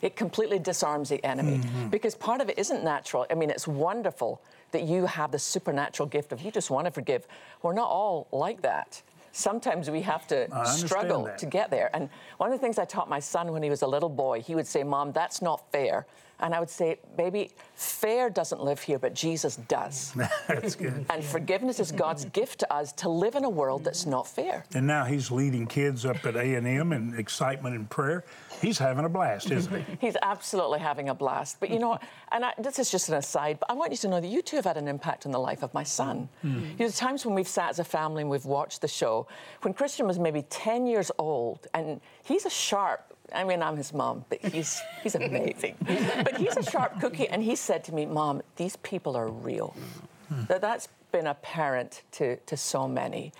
It 0.02 0.16
completely 0.16 0.60
disarms 0.60 1.10
the 1.10 1.24
enemy. 1.26 1.58
Mm-hmm. 1.58 1.90
Because 1.90 2.16
part 2.16 2.40
of 2.42 2.50
it 2.50 2.58
isn't 2.58 2.84
natural. 2.84 3.26
I 3.30 3.36
mean, 3.36 3.50
it's 3.50 3.68
wonderful 3.68 4.42
that 4.72 4.84
you 4.84 5.06
have 5.06 5.32
the 5.32 5.40
supernatural 5.40 6.08
gift 6.08 6.32
of 6.32 6.42
you 6.42 6.52
just 6.52 6.70
want 6.70 6.86
to 6.86 6.92
forgive. 6.92 7.28
We're 7.62 7.74
not 7.74 7.90
all 7.90 8.28
like 8.32 8.62
that. 8.62 9.02
Sometimes 9.32 9.90
we 9.90 10.02
have 10.02 10.28
to 10.28 10.48
struggle 10.66 11.26
that. 11.26 11.38
to 11.38 11.46
get 11.46 11.70
there. 11.70 11.90
And 11.94 12.10
one 12.38 12.52
of 12.52 12.60
the 12.60 12.62
things 12.62 12.80
I 12.80 12.86
taught 12.86 13.10
my 13.10 13.20
son 13.20 13.52
when 13.52 13.62
he 13.62 13.70
was 13.70 13.84
a 13.84 13.88
little 13.88 14.10
boy, 14.10 14.42
he 14.42 14.56
would 14.56 14.68
say, 14.68 14.84
Mom, 14.84 15.12
that's 15.12 15.42
not 15.42 15.72
fair. 15.72 16.08
And 16.42 16.56
I 16.56 16.60
would 16.60 16.70
say, 16.70 16.98
Baby, 17.18 17.52
fair 17.76 18.30
doesn't 18.30 18.62
live 18.64 18.82
here, 18.82 18.98
but 18.98 19.14
Jesus 19.14 19.58
does. 19.68 20.14
That's 20.48 20.74
good. 20.76 21.06
and 21.10 21.24
forgiveness 21.24 21.80
is 21.82 21.92
God's 21.92 22.26
gift 22.26 22.60
to 22.60 22.74
us 22.74 22.94
to 22.94 23.10
live 23.10 23.36
in 23.36 23.44
a 23.44 23.50
world 23.50 23.84
that's 23.84 24.06
not 24.06 24.26
fair. 24.26 24.64
And 24.74 24.88
now 24.88 25.04
he's 25.04 25.32
leading 25.32 25.68
kids 25.68 26.06
up 26.06 26.26
at 26.26 26.38
A&M 26.38 26.94
in 26.94 27.14
excitement 27.18 27.76
and 27.76 27.90
prayer. 27.90 28.24
He's 28.62 28.78
having 28.78 29.06
a 29.06 29.10
blast, 29.10 29.51
isn't 29.51 29.86
he? 29.86 29.98
He's 30.08 30.18
absolutely 30.22 30.80
having 30.80 31.10
a 31.10 31.16
blast. 31.16 31.60
But 31.60 31.70
you 31.70 31.80
know, 31.80 32.00
and 32.32 32.46
I, 32.46 32.54
this 32.58 32.80
is 32.80 32.92
just 32.92 33.10
an 33.10 33.16
aside, 33.16 33.60
but 33.60 33.70
I 33.70 33.74
want 33.74 33.92
you 33.92 33.98
to 33.98 34.08
know 34.08 34.20
that 34.20 34.28
you 34.28 34.42
two 34.42 34.56
have 34.58 34.66
had 34.66 34.78
an 34.78 34.88
impact 34.88 35.25
on 35.25 35.32
the 35.32 35.39
life 35.39 35.63
of 35.63 35.74
my 35.74 35.84
son. 35.84 36.30
Hmm. 36.42 36.48
You 36.48 36.60
know, 36.60 36.75
there's 36.78 36.98
times 36.98 37.25
when 37.25 37.36
we've 37.36 37.48
sat 37.48 37.70
as 37.70 37.80
a 37.80 37.84
family 37.84 38.22
and 38.22 38.30
we've 38.30 38.46
watched 38.46 38.82
the 38.82 38.88
show, 38.88 39.28
when 39.62 39.74
Christian 39.74 40.08
was 40.08 40.20
maybe 40.20 40.44
10 40.50 40.86
years 40.88 41.12
old, 41.18 41.68
and 41.74 42.01
he's 42.24 42.46
a 42.46 42.50
sharp, 42.50 43.13
I 43.34 43.44
mean, 43.44 43.62
I'm 43.62 43.78
his 43.78 43.94
mom, 43.94 44.25
but 44.30 44.44
he's, 44.44 44.82
he's 45.04 45.16
amazing. 45.16 45.75
but 46.24 46.38
he's 46.38 46.58
a 46.58 46.63
sharp 46.63 47.00
cookie, 47.00 47.28
and 47.28 47.44
he 47.44 47.56
said 47.56 47.84
to 47.86 47.94
me, 47.94 48.06
Mom, 48.06 48.42
these 48.56 48.75
people 48.78 49.16
are 49.16 49.30
real. 49.30 49.75
Hmm. 50.30 50.46
That, 50.46 50.62
that's 50.62 50.88
been 51.12 51.28
apparent 51.28 52.04
to, 52.13 52.38
to 52.38 52.58
so 52.58 52.88
many. 52.88 53.34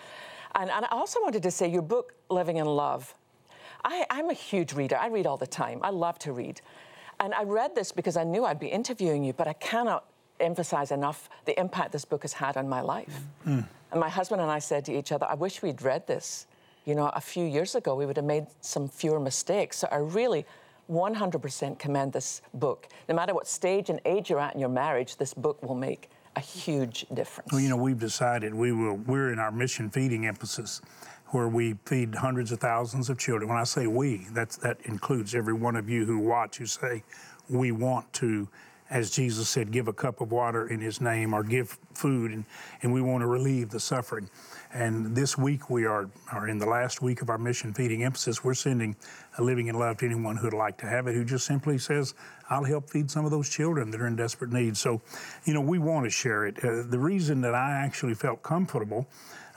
And, 0.55 0.69
and 0.69 0.85
I 0.85 0.89
also 0.91 1.21
wanted 1.21 1.43
to 1.43 1.51
say 1.51 1.69
your 1.69 1.81
book, 1.81 2.13
Living 2.29 2.57
in 2.57 2.65
Love, 2.65 3.13
I, 3.83 4.05
I'm 4.09 4.29
a 4.29 4.33
huge 4.33 4.74
reader. 4.74 4.98
I 4.98 5.07
read 5.07 5.25
all 5.25 5.38
the 5.38 5.48
time. 5.48 5.79
I 5.83 5.89
love 5.89 6.19
to 6.19 6.33
read. 6.33 6.62
And 7.19 7.33
I 7.33 7.43
read 7.43 7.75
this 7.75 7.91
because 7.91 8.17
I 8.17 8.24
knew 8.24 8.45
I'd 8.45 8.59
be 8.59 8.67
interviewing 8.67 9.24
you, 9.24 9.33
but 9.33 9.48
I 9.48 9.53
cannot 9.53 10.05
emphasize 10.39 10.91
enough 10.91 11.29
the 11.45 11.59
impact 11.59 11.91
this 11.91 12.05
book 12.05 12.21
has 12.21 12.33
had 12.33 12.55
on 12.55 12.69
my 12.69 12.81
life. 12.81 13.21
Hmm. 13.43 13.62
And 13.91 14.00
my 14.00 14.09
husband 14.09 14.41
and 14.41 14.50
I 14.50 14.59
said 14.59 14.86
to 14.86 14.98
each 14.98 15.12
other, 15.12 15.25
I 15.29 15.33
wish 15.33 15.62
we'd 15.62 15.81
read 15.81 16.07
this. 16.07 16.48
You 16.86 16.95
know, 16.95 17.07
a 17.09 17.21
few 17.21 17.45
years 17.45 17.75
ago, 17.75 17.95
we 17.95 18.05
would 18.05 18.15
have 18.15 18.25
made 18.25 18.48
some 18.62 18.88
fewer 18.88 19.19
mistakes. 19.19 19.77
So 19.77 19.88
I 19.91 19.98
really 19.98 20.45
100% 20.89 21.77
commend 21.77 22.13
this 22.13 22.41
book. 22.53 22.88
No 23.07 23.15
matter 23.15 23.33
what 23.33 23.48
stage 23.48 23.89
and 23.89 24.00
age 24.05 24.29
you're 24.29 24.39
at 24.39 24.53
in 24.53 24.59
your 24.59 24.69
marriage, 24.69 25.17
this 25.17 25.33
book 25.33 25.62
will 25.62 25.75
make 25.75 26.09
a 26.36 26.39
huge 26.39 27.05
difference. 27.13 27.51
Well, 27.51 27.62
you 27.62 27.69
know, 27.69 27.77
we've 27.77 28.00
decided 28.00 28.53
we 28.53 28.71
will, 28.71 28.95
we're 28.95 29.31
in 29.31 29.39
our 29.39 29.51
mission 29.51 29.89
feeding 29.89 30.25
emphasis 30.25 30.81
where 31.27 31.48
we 31.48 31.75
feed 31.86 32.15
hundreds 32.15 32.51
of 32.51 32.59
thousands 32.59 33.09
of 33.09 33.17
children. 33.17 33.50
When 33.50 33.57
I 33.57 33.63
say 33.63 33.88
we, 33.88 34.27
that's, 34.31 34.57
that 34.57 34.79
includes 34.86 35.36
every 35.36 35.53
one 35.53 35.75
of 35.75 35.89
you 35.89 36.05
who 36.05 36.19
watch 36.19 36.57
who 36.57 36.65
say, 36.65 37.03
we 37.50 37.71
want 37.71 38.12
to, 38.13 38.48
as 38.89 39.12
Jesus 39.12 39.48
said, 39.48 39.72
give 39.72 39.88
a 39.88 39.93
cup 39.93 40.19
of 40.19 40.31
water 40.31 40.67
in 40.67 40.79
his 40.79 41.00
name 41.00 41.34
or 41.34 41.43
give 41.43 41.77
food, 41.93 42.31
and, 42.31 42.43
and 42.81 42.91
we 42.91 43.01
want 43.01 43.22
to 43.22 43.27
relieve 43.27 43.69
the 43.69 43.79
suffering. 43.79 44.29
And 44.74 45.15
this 45.15 45.38
week 45.38 45.69
we 45.69 45.86
are, 45.86 46.10
are 46.31 46.48
in 46.48 46.58
the 46.58 46.65
last 46.65 47.01
week 47.01 47.22
of 47.22 47.29
our 47.29 47.38
mission 47.38 47.74
feeding 47.74 48.03
emphasis. 48.03 48.43
We're 48.43 48.55
sending 48.55 48.96
a 49.38 49.43
living 49.43 49.67
in 49.67 49.77
love 49.77 49.98
to 49.98 50.05
anyone 50.05 50.38
who'd 50.38 50.53
like 50.53 50.77
to 50.79 50.88
have 50.88 51.08
it, 51.08 51.13
who 51.13 51.24
just 51.24 51.46
simply 51.46 51.77
says, 51.77 52.15
I'll 52.50 52.63
help 52.63 52.89
feed 52.89 53.12
some 53.12 53.25
of 53.25 53.31
those 53.31 53.48
children 53.48 53.91
that 53.91 54.01
are 54.01 54.08
in 54.08 54.15
desperate 54.15 54.51
need. 54.51 54.75
So, 54.75 55.01
you 55.46 55.53
know, 55.53 55.62
we 55.62 55.77
want 55.77 56.05
to 56.05 56.10
share 56.10 56.48
it. 56.48 56.58
Uh, 56.63 56.84
the 56.88 57.00
reason 57.00 57.41
that 57.41 57.53
I 57.53 57.72
actually 57.72 58.15
felt 58.15 58.41
comfortable 58.41 59.08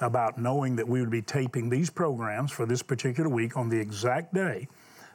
about 0.00 0.36
knowing 0.38 0.76
that 0.76 0.86
we 0.86 1.00
would 1.00 1.10
be 1.10 1.22
taping 1.22 1.70
these 1.70 1.88
programs 1.88 2.50
for 2.50 2.66
this 2.66 2.82
particular 2.82 3.30
week 3.30 3.56
on 3.56 3.68
the 3.68 3.78
exact 3.78 4.34
day 4.34 4.68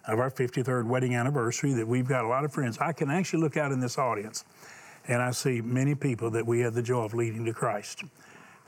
of 0.08 0.20
our 0.20 0.32
53rd 0.32 0.88
wedding 0.88 1.16
anniversary, 1.16 1.74
that 1.74 1.88
we've 1.88 2.08
got 2.08 2.26
a 2.26 2.28
lot 2.28 2.46
of 2.46 2.54
friends. 2.54 2.78
I 2.80 2.94
can 2.94 3.12
actually 3.12 3.42
look 3.42 3.58
out 3.58 3.72
in 3.72 3.80
this 3.80 3.98
audience 3.98 4.46
and 5.08 5.22
I 5.22 5.32
see 5.32 5.62
many 5.62 5.96
people 5.96 6.30
that 6.32 6.46
we 6.46 6.60
had 6.60 6.74
the 6.74 6.82
joy 6.82 7.04
of 7.04 7.14
leading 7.14 7.46
to 7.46 7.54
Christ. 7.54 8.04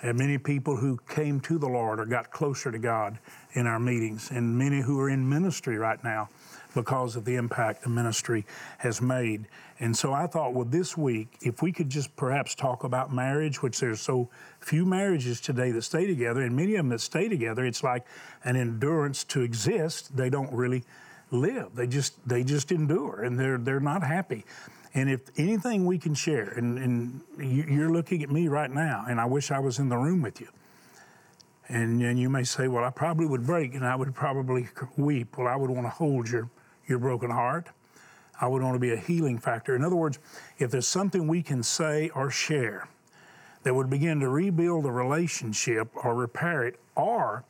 And 0.01 0.17
many 0.17 0.37
people 0.37 0.77
who 0.77 0.97
came 1.09 1.41
to 1.41 1.57
the 1.57 1.67
Lord 1.67 1.99
or 1.99 2.05
got 2.05 2.31
closer 2.31 2.71
to 2.71 2.79
God 2.79 3.19
in 3.53 3.67
our 3.67 3.79
meetings, 3.79 4.31
and 4.31 4.57
many 4.57 4.79
who 4.79 4.97
are 5.01 5.09
in 5.09 5.27
ministry 5.27 5.77
right 5.77 6.01
now 6.03 6.29
because 6.73 7.15
of 7.15 7.25
the 7.25 7.35
impact 7.35 7.83
the 7.83 7.89
ministry 7.89 8.45
has 8.77 9.01
made. 9.01 9.47
And 9.79 9.95
so 9.95 10.13
I 10.13 10.27
thought, 10.27 10.53
well, 10.53 10.65
this 10.65 10.95
week, 10.95 11.37
if 11.41 11.61
we 11.61 11.73
could 11.73 11.89
just 11.89 12.15
perhaps 12.15 12.55
talk 12.55 12.83
about 12.85 13.13
marriage, 13.13 13.61
which 13.61 13.79
there's 13.79 13.99
so 13.99 14.29
few 14.59 14.85
marriages 14.85 15.41
today 15.41 15.71
that 15.71 15.81
stay 15.81 16.05
together, 16.05 16.41
and 16.41 16.55
many 16.55 16.75
of 16.75 16.79
them 16.79 16.89
that 16.89 17.01
stay 17.01 17.27
together, 17.27 17.65
it's 17.65 17.83
like 17.83 18.05
an 18.45 18.55
endurance 18.55 19.25
to 19.25 19.41
exist. 19.41 20.15
They 20.15 20.29
don't 20.29 20.53
really 20.53 20.83
live. 21.31 21.75
They 21.75 21.87
just 21.87 22.13
they 22.27 22.43
just 22.43 22.71
endure, 22.71 23.23
and 23.23 23.39
they're 23.39 23.57
they're 23.57 23.79
not 23.79 24.03
happy. 24.03 24.45
And 24.93 25.09
if 25.09 25.21
anything 25.37 25.85
we 25.85 25.99
can 25.99 26.15
share, 26.15 26.49
and, 26.49 26.79
and 26.79 27.21
you- 27.37 27.65
you're 27.69 27.91
looking 27.91 28.23
at 28.23 28.31
me 28.31 28.47
right 28.47 28.71
now, 28.71 29.05
and 29.07 29.21
I 29.21 29.25
wish 29.25 29.51
I 29.51 29.59
was 29.59 29.77
in 29.77 29.89
the 29.89 29.97
room 29.97 30.21
with 30.23 30.41
you. 30.41 30.47
And, 31.67 32.01
and 32.01 32.17
you 32.19 32.29
may 32.29 32.43
say, 32.43 32.67
well, 32.67 32.83
I 32.83 32.89
probably 32.89 33.27
would 33.27 33.45
break 33.45 33.75
and 33.75 33.85
I 33.85 33.95
would 33.95 34.15
probably 34.15 34.67
weep. 34.97 35.37
Well, 35.37 35.47
I 35.47 35.55
would 35.55 35.69
want 35.69 35.85
to 35.85 35.91
hold 35.91 36.27
your, 36.27 36.49
your 36.87 36.97
broken 36.97 37.29
heart. 37.29 37.67
I 38.41 38.47
would 38.47 38.63
want 38.63 38.73
to 38.73 38.79
be 38.79 38.91
a 38.91 38.97
healing 38.97 39.37
factor. 39.37 39.75
In 39.75 39.83
other 39.83 39.95
words, 39.95 40.17
if 40.57 40.71
there's 40.71 40.87
something 40.87 41.27
we 41.27 41.43
can 41.43 41.61
say 41.61 42.09
or 42.15 42.31
share 42.31 42.87
that 43.61 43.75
would 43.75 43.89
begin 43.91 44.19
to 44.21 44.29
rebuild 44.29 44.87
a 44.87 44.91
relationship 44.91 45.89
or 46.03 46.15
repair 46.15 46.63
it 46.65 46.79
or 46.95 47.43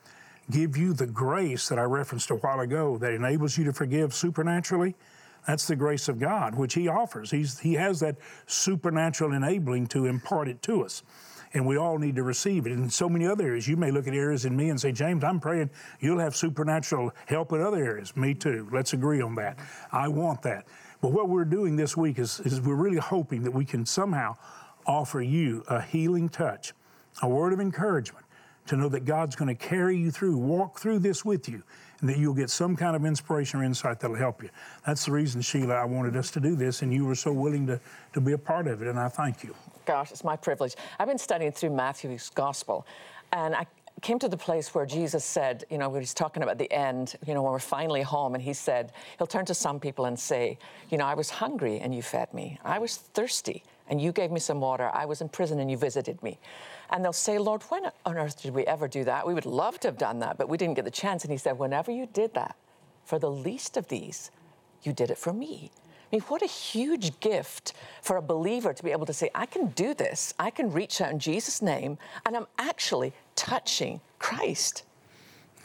give 0.51 0.75
you 0.77 0.93
the 0.93 1.07
grace 1.07 1.69
that 1.69 1.79
I 1.79 1.83
referenced 1.83 2.29
a 2.31 2.35
while 2.35 2.59
ago 2.59 2.97
that 2.97 3.13
enables 3.13 3.57
you 3.57 3.63
to 3.65 3.73
forgive 3.73 4.13
supernaturally, 4.13 4.95
that's 5.47 5.67
the 5.67 5.75
grace 5.75 6.09
of 6.09 6.19
God, 6.19 6.55
which 6.55 6.73
He 6.73 6.87
offers. 6.87 7.31
He's, 7.31 7.59
he 7.59 7.73
has 7.75 7.99
that 8.01 8.17
supernatural 8.45 9.33
enabling 9.33 9.87
to 9.87 10.05
impart 10.05 10.47
it 10.47 10.61
to 10.63 10.83
us. 10.83 11.03
And 11.53 11.65
we 11.65 11.77
all 11.77 11.97
need 11.97 12.15
to 12.17 12.23
receive 12.23 12.67
it. 12.67 12.71
In 12.71 12.89
so 12.91 13.09
many 13.09 13.25
other 13.25 13.47
areas, 13.47 13.67
you 13.67 13.75
may 13.75 13.89
look 13.89 14.07
at 14.07 14.13
areas 14.13 14.45
in 14.45 14.55
me 14.55 14.69
and 14.69 14.79
say, 14.79 14.91
James, 14.91 15.23
I'm 15.23 15.39
praying 15.39 15.71
you'll 15.99 16.19
have 16.19 16.35
supernatural 16.35 17.11
help 17.25 17.53
in 17.53 17.61
other 17.61 17.83
areas. 17.83 18.15
Me 18.15 18.35
too. 18.35 18.69
Let's 18.71 18.93
agree 18.93 19.21
on 19.21 19.33
that. 19.35 19.57
I 19.91 20.07
want 20.07 20.43
that. 20.43 20.67
But 21.01 21.11
what 21.11 21.29
we're 21.29 21.45
doing 21.45 21.75
this 21.75 21.97
week 21.97 22.19
is, 22.19 22.39
is 22.41 22.61
we're 22.61 22.75
really 22.75 22.97
hoping 22.97 23.41
that 23.43 23.51
we 23.51 23.65
can 23.65 23.85
somehow 23.85 24.35
offer 24.85 25.21
you 25.21 25.63
a 25.67 25.81
healing 25.81 26.29
touch, 26.29 26.73
a 27.23 27.27
word 27.27 27.53
of 27.53 27.59
encouragement 27.59 28.25
to 28.69 28.77
know 28.77 28.87
that 28.89 29.03
God's 29.03 29.35
going 29.35 29.47
to 29.47 29.55
carry 29.55 29.97
you 29.97 30.11
through, 30.11 30.37
walk 30.37 30.79
through 30.79 30.99
this 30.99 31.25
with 31.25 31.49
you, 31.49 31.63
and 31.99 32.09
that 32.09 32.17
you'll 32.17 32.35
get 32.35 32.49
some 32.49 32.75
kind 32.75 32.95
of 32.95 33.03
inspiration 33.03 33.59
or 33.59 33.63
insight 33.63 33.99
that'll 33.99 34.15
help 34.15 34.43
you. 34.43 34.49
That's 34.85 35.05
the 35.05 35.11
reason, 35.11 35.41
Sheila, 35.41 35.73
I 35.73 35.85
wanted 35.85 36.15
us 36.15 36.29
to 36.31 36.39
do 36.39 36.55
this, 36.55 36.83
and 36.83 36.93
you 36.93 37.05
were 37.05 37.15
so 37.15 37.33
willing 37.33 37.65
to, 37.67 37.79
to 38.13 38.21
be 38.21 38.33
a 38.33 38.37
part 38.37 38.67
of 38.67 38.81
it, 38.81 38.87
and 38.87 38.99
I 38.99 39.09
thank 39.09 39.43
you. 39.43 39.55
Gosh, 39.85 40.11
it's 40.11 40.23
my 40.23 40.35
privilege. 40.35 40.75
I've 40.99 41.07
been 41.07 41.17
studying 41.17 41.51
through 41.51 41.71
Matthew's 41.71 42.29
gospel, 42.29 42.85
and 43.33 43.55
I 43.55 43.65
came 44.01 44.19
to 44.19 44.29
the 44.29 44.37
place 44.37 44.73
where 44.75 44.85
Jesus 44.85 45.25
said, 45.25 45.65
you 45.71 45.79
know, 45.79 45.89
when 45.89 46.01
he's 46.01 46.13
talking 46.13 46.43
about 46.43 46.59
the 46.59 46.71
end, 46.71 47.15
you 47.25 47.33
know, 47.33 47.41
when 47.41 47.51
we're 47.51 47.59
finally 47.59 48.03
home, 48.03 48.35
and 48.35 48.43
he 48.43 48.53
said, 48.53 48.93
he'll 49.17 49.27
turn 49.27 49.45
to 49.45 49.55
some 49.55 49.79
people 49.79 50.05
and 50.05 50.17
say, 50.17 50.59
you 50.89 50.97
know, 50.97 51.05
I 51.05 51.15
was 51.15 51.29
hungry 51.29 51.79
and 51.79 51.93
you 51.93 52.01
fed 52.01 52.33
me. 52.33 52.59
I 52.63 52.79
was 52.79 52.97
thirsty 52.97 53.63
and 53.89 53.99
you 53.99 54.11
gave 54.11 54.31
me 54.31 54.39
some 54.39 54.61
water. 54.61 54.89
I 54.93 55.05
was 55.05 55.21
in 55.21 55.27
prison 55.27 55.59
and 55.59 55.69
you 55.69 55.75
visited 55.75 56.21
me. 56.23 56.39
And 56.91 57.03
they'll 57.03 57.13
say, 57.13 57.37
Lord, 57.37 57.61
when 57.63 57.83
on 58.05 58.17
earth 58.17 58.41
did 58.41 58.53
we 58.53 58.65
ever 58.65 58.87
do 58.87 59.03
that? 59.03 59.25
We 59.25 59.33
would 59.33 59.45
love 59.45 59.79
to 59.81 59.87
have 59.87 59.97
done 59.97 60.19
that, 60.19 60.37
but 60.37 60.49
we 60.49 60.57
didn't 60.57 60.75
get 60.75 60.85
the 60.85 60.91
chance. 60.91 61.23
And 61.23 61.31
he 61.31 61.37
said, 61.37 61.57
whenever 61.57 61.91
you 61.91 62.07
did 62.07 62.33
that, 62.33 62.55
for 63.05 63.19
the 63.19 63.29
least 63.29 63.77
of 63.77 63.87
these, 63.87 64.31
you 64.83 64.93
did 64.93 65.11
it 65.11 65.17
for 65.17 65.33
me. 65.33 65.71
I 66.11 66.15
mean, 66.15 66.21
what 66.21 66.41
a 66.41 66.47
huge 66.47 67.19
gift 67.19 67.73
for 68.01 68.17
a 68.17 68.21
believer 68.21 68.73
to 68.73 68.83
be 68.83 68.91
able 68.91 69.05
to 69.05 69.13
say, 69.13 69.29
I 69.35 69.45
can 69.45 69.67
do 69.67 69.93
this. 69.93 70.33
I 70.39 70.49
can 70.49 70.71
reach 70.71 71.01
out 71.01 71.11
in 71.11 71.19
Jesus' 71.19 71.61
name, 71.61 71.99
and 72.25 72.35
I'm 72.35 72.47
actually 72.57 73.13
touching 73.35 74.01
Christ. 74.17 74.83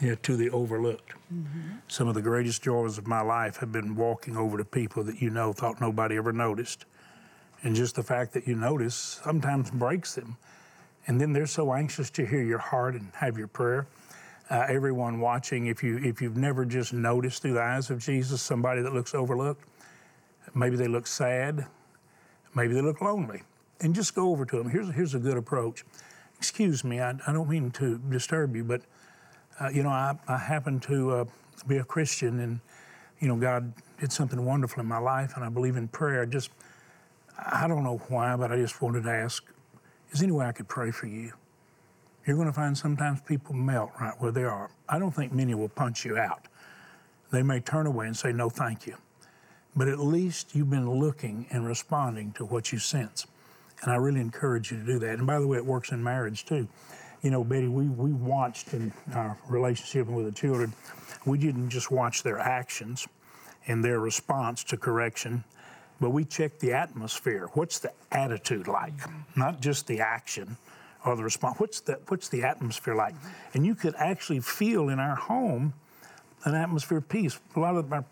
Yeah, 0.01 0.17
to 0.23 0.37
the 0.37 0.51
overlooked. 0.51 1.15
Mm-hmm. 1.33 1.77
Some 1.89 2.09
of 2.09 2.15
the 2.15 2.23
greatest 2.23 2.63
joys 2.63 2.99
of 2.99 3.07
my 3.07 3.23
life 3.23 3.57
have 3.59 3.73
been 3.73 3.95
walking 3.95 4.37
over 4.37 4.59
to 4.59 4.65
people 4.65 5.03
that 5.05 5.23
you 5.23 5.31
know 5.31 5.53
thought 5.53 5.81
nobody 5.81 6.17
ever 6.17 6.33
noticed. 6.33 6.85
And 7.63 7.75
just 7.75 7.95
the 7.95 8.03
fact 8.03 8.35
that 8.35 8.47
you 8.47 8.55
notice 8.55 9.21
sometimes 9.25 9.71
breaks 9.71 10.15
them. 10.15 10.37
And 11.07 11.21
then 11.21 11.33
they're 11.33 11.47
so 11.47 11.73
anxious 11.75 12.11
to 12.11 12.27
hear 12.27 12.43
your 12.43 12.59
heart 12.59 12.95
and 12.95 13.11
have 13.15 13.37
your 13.37 13.49
prayer. 13.49 13.87
Uh, 14.51 14.67
everyone 14.69 15.21
watching, 15.21 15.67
if 15.67 15.83
you 15.83 15.99
if 15.99 16.21
you've 16.21 16.37
never 16.37 16.65
just 16.65 16.93
noticed 16.93 17.43
through 17.43 17.55
the 17.55 17.63
eyes 17.63 17.91
of 17.91 17.99
Jesus 17.99 18.43
somebody 18.43 18.83
that 18.83 18.93
looks 18.93 19.15
overlooked, 19.15 19.65
maybe 20.55 20.77
they 20.77 20.87
look 20.87 21.07
sad, 21.07 21.67
maybe 22.55 22.75
they 22.75 22.83
look 22.83 23.01
lonely, 23.01 23.43
and 23.81 23.95
just 23.95 24.15
go 24.15 24.31
over 24.31 24.45
to 24.45 24.57
them. 24.59 24.69
Here's 24.69 24.91
here's 24.91 25.15
a 25.15 25.19
good 25.19 25.39
approach. 25.39 25.85
Excuse 26.37 26.85
me, 26.85 27.01
I, 27.01 27.15
I 27.27 27.33
don't 27.33 27.49
mean 27.49 27.71
to 27.73 27.99
disturb 28.11 28.55
you, 28.55 28.65
but 28.65 28.83
uh, 29.61 29.71
you 29.71 29.83
know 29.83 29.89
I, 29.89 30.15
I 30.29 30.37
happen 30.37 30.79
to 30.81 31.11
uh, 31.11 31.25
be 31.67 31.79
a 31.79 31.85
Christian, 31.85 32.41
and 32.41 32.61
you 33.21 33.29
know 33.29 33.37
God 33.37 33.73
did 33.99 34.13
something 34.13 34.45
wonderful 34.45 34.81
in 34.81 34.87
my 34.87 34.99
life, 34.99 35.37
and 35.37 35.45
I 35.45 35.49
believe 35.49 35.77
in 35.77 35.89
prayer. 35.89 36.27
Just 36.27 36.51
I 37.39 37.67
don't 37.67 37.83
know 37.83 37.97
why, 38.09 38.37
but 38.37 38.53
I 38.53 38.57
just 38.57 38.83
wanted 38.83 39.05
to 39.05 39.11
ask 39.11 39.43
is 40.13 40.23
any 40.23 40.33
way 40.33 40.47
I 40.47 40.53
could 40.53 40.69
pray 40.69 40.91
for 40.91 41.07
you? 41.07 41.33
You're 42.27 42.37
going 42.37 42.49
to 42.49 42.55
find 42.55 42.77
sometimes 42.77 43.21
people 43.21 43.55
melt 43.55 43.91
right 44.01 44.15
where 44.19 44.33
they 44.33 44.45
are. 44.45 44.71
I 44.89 44.99
don't 44.99 45.13
think 45.13 45.33
many 45.33 45.55
will 45.55 45.69
punch 45.69 46.05
you 46.05 46.17
out. 46.17 46.49
They 47.31 47.43
may 47.43 47.61
turn 47.61 47.87
away 47.87 48.07
and 48.07 48.17
say, 48.17 48.33
no, 48.33 48.49
thank 48.49 48.87
you. 48.87 48.97
But 49.77 49.89
at 49.89 49.99
least 49.99 50.55
you've 50.55 50.71
been 50.71 50.89
looking 50.89 51.47
and 51.51 51.67
responding 51.67 52.33
to 52.33 52.45
what 52.45 52.73
you 52.73 52.79
sense. 52.79 53.27
And 53.83 53.93
I 53.93 53.97
really 53.97 54.21
encourage 54.21 54.71
you 54.71 54.79
to 54.79 54.85
do 54.85 54.99
that. 55.01 55.19
And 55.19 55.27
by 55.27 55.39
the 55.39 55.47
way, 55.47 55.59
it 55.59 55.67
works 55.67 55.91
in 55.91 56.03
marriage 56.03 56.47
too. 56.47 56.69
You 57.23 57.31
know, 57.31 57.43
Betty, 57.43 57.69
we, 57.69 57.89
we 57.89 58.13
watched 58.13 58.73
in 58.73 58.93
our 59.15 59.37
relationship 59.49 60.07
with 60.07 60.27
the 60.27 60.33
children, 60.33 60.73
we 61.27 61.39
didn't 61.39 61.71
just 61.71 61.91
watch 61.91 62.23
their 62.23 62.39
actions 62.39 63.07
and 63.67 63.85
their 63.85 63.99
response 63.99 64.63
to 64.65 64.77
correction 64.77 65.45
but 66.01 66.11
we 66.11 66.25
check 66.25 66.59
the 66.59 66.73
atmosphere. 66.73 67.49
What's 67.55 67.79
the 67.79 67.93
attitude 68.13 68.69
like? 68.69 68.95
Not 69.37 69.61
just 69.61 69.87
the 69.87 70.01
action 70.01 70.57
or 71.05 71.17
the 71.17 71.23
response. 71.23 71.59
What's 71.59 71.81
the, 71.81 71.99
what's 72.09 72.29
the 72.29 72.43
atmosphere 72.43 72.95
like? 72.95 73.15
And 73.55 73.65
you 73.65 73.75
could 73.75 73.95
actually 73.97 74.41
feel 74.41 74.89
in 74.89 74.99
our 74.99 75.15
home 75.15 75.75
an 76.45 76.55
atmosphere 76.55 76.99
of 76.99 77.09
peace. 77.09 77.39
A 77.57 77.61
lot 77.61 77.77
of 77.77 77.93
our 77.93 78.05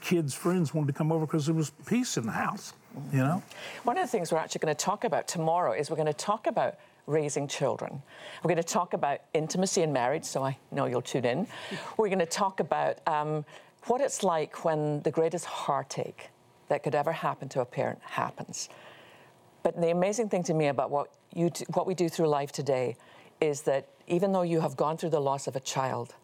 kids' 0.00 0.34
friends 0.34 0.74
wanted 0.74 0.88
to 0.88 0.92
come 0.92 1.12
over 1.12 1.26
because 1.26 1.46
there 1.46 1.54
was 1.54 1.70
peace 1.86 2.16
in 2.16 2.26
the 2.26 2.32
house, 2.32 2.74
you 3.12 3.18
know? 3.18 3.42
One 3.84 3.96
of 3.96 4.04
the 4.04 4.10
things 4.10 4.32
we're 4.32 4.38
actually 4.38 4.60
going 4.60 4.74
to 4.74 4.84
talk 4.84 5.04
about 5.04 5.26
tomorrow 5.28 5.72
is 5.72 5.90
we're 5.90 5.96
going 5.96 6.06
to 6.06 6.12
talk 6.12 6.46
about 6.46 6.76
raising 7.06 7.48
children. 7.48 8.02
We're 8.42 8.48
going 8.48 8.62
to 8.62 8.62
talk 8.62 8.92
about 8.92 9.20
intimacy 9.34 9.82
in 9.82 9.92
marriage, 9.92 10.24
so 10.24 10.44
I 10.44 10.56
know 10.70 10.86
you'll 10.86 11.02
tune 11.02 11.24
in. 11.24 11.46
We're 11.96 12.08
going 12.08 12.20
to 12.20 12.26
talk 12.26 12.60
about 12.60 12.98
um, 13.08 13.44
what 13.86 14.00
it's 14.00 14.22
like 14.22 14.64
when 14.64 15.00
the 15.02 15.10
greatest 15.10 15.46
heartache 15.46 16.28
that 16.70 16.84
could 16.84 16.94
ever 16.94 17.12
happen 17.12 17.48
to 17.50 17.60
a 17.60 17.64
parent 17.64 17.98
happens. 18.02 18.68
But 19.62 19.78
the 19.78 19.90
amazing 19.90 20.28
thing 20.28 20.44
to 20.44 20.54
me 20.54 20.68
about 20.68 20.90
what, 20.90 21.10
you 21.34 21.50
what 21.74 21.86
we 21.86 21.94
do 21.94 22.08
through 22.08 22.28
life 22.28 22.52
today 22.52 22.96
is 23.40 23.62
that 23.62 23.88
even 24.06 24.32
though 24.32 24.42
you 24.42 24.60
have 24.60 24.76
gone 24.76 24.96
through 24.96 25.10
the 25.10 25.20
loss 25.20 25.46
of 25.46 25.56
a 25.56 25.60
child, 25.60 26.14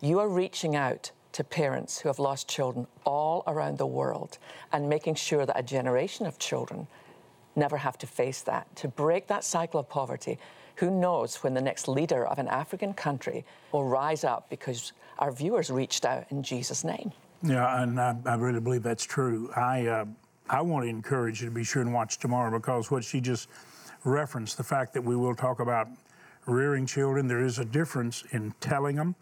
you 0.00 0.18
are 0.18 0.28
reaching 0.28 0.74
out 0.74 1.12
to 1.32 1.44
parents 1.44 1.98
who 1.98 2.08
have 2.08 2.18
lost 2.18 2.48
children 2.48 2.86
all 3.04 3.42
around 3.46 3.76
the 3.76 3.86
world 3.86 4.38
and 4.72 4.88
making 4.88 5.16
sure 5.16 5.44
that 5.44 5.58
a 5.58 5.62
generation 5.62 6.26
of 6.26 6.38
children 6.38 6.86
never 7.54 7.76
have 7.76 7.98
to 7.98 8.06
face 8.06 8.40
that. 8.42 8.74
To 8.76 8.88
break 8.88 9.26
that 9.26 9.44
cycle 9.44 9.78
of 9.78 9.88
poverty, 9.88 10.38
who 10.76 10.90
knows 10.90 11.36
when 11.36 11.52
the 11.52 11.60
next 11.60 11.88
leader 11.88 12.26
of 12.26 12.38
an 12.38 12.48
African 12.48 12.94
country 12.94 13.44
will 13.70 13.84
rise 13.84 14.24
up 14.24 14.48
because 14.48 14.92
our 15.18 15.30
viewers 15.30 15.70
reached 15.70 16.04
out 16.04 16.24
in 16.30 16.42
Jesus' 16.42 16.84
name. 16.84 17.12
Yeah, 17.44 17.82
and 17.82 18.00
I, 18.00 18.16
I 18.24 18.34
really 18.36 18.60
believe 18.60 18.82
that's 18.82 19.04
true. 19.04 19.50
I 19.54 19.86
uh, 19.86 20.04
I 20.48 20.62
want 20.62 20.84
to 20.84 20.88
encourage 20.88 21.42
you 21.42 21.48
to 21.48 21.54
be 21.54 21.62
sure 21.62 21.82
and 21.82 21.92
watch 21.92 22.18
tomorrow 22.18 22.58
because 22.58 22.90
what 22.90 23.04
she 23.04 23.20
just 23.20 23.48
referenced, 24.04 24.56
the 24.56 24.64
fact 24.64 24.94
that 24.94 25.02
we 25.02 25.14
will 25.14 25.34
talk 25.34 25.60
about 25.60 25.88
rearing 26.46 26.86
children, 26.86 27.26
there 27.26 27.44
is 27.44 27.58
a 27.58 27.64
difference 27.64 28.24
in 28.30 28.54
telling 28.60 28.96
them 28.96 29.14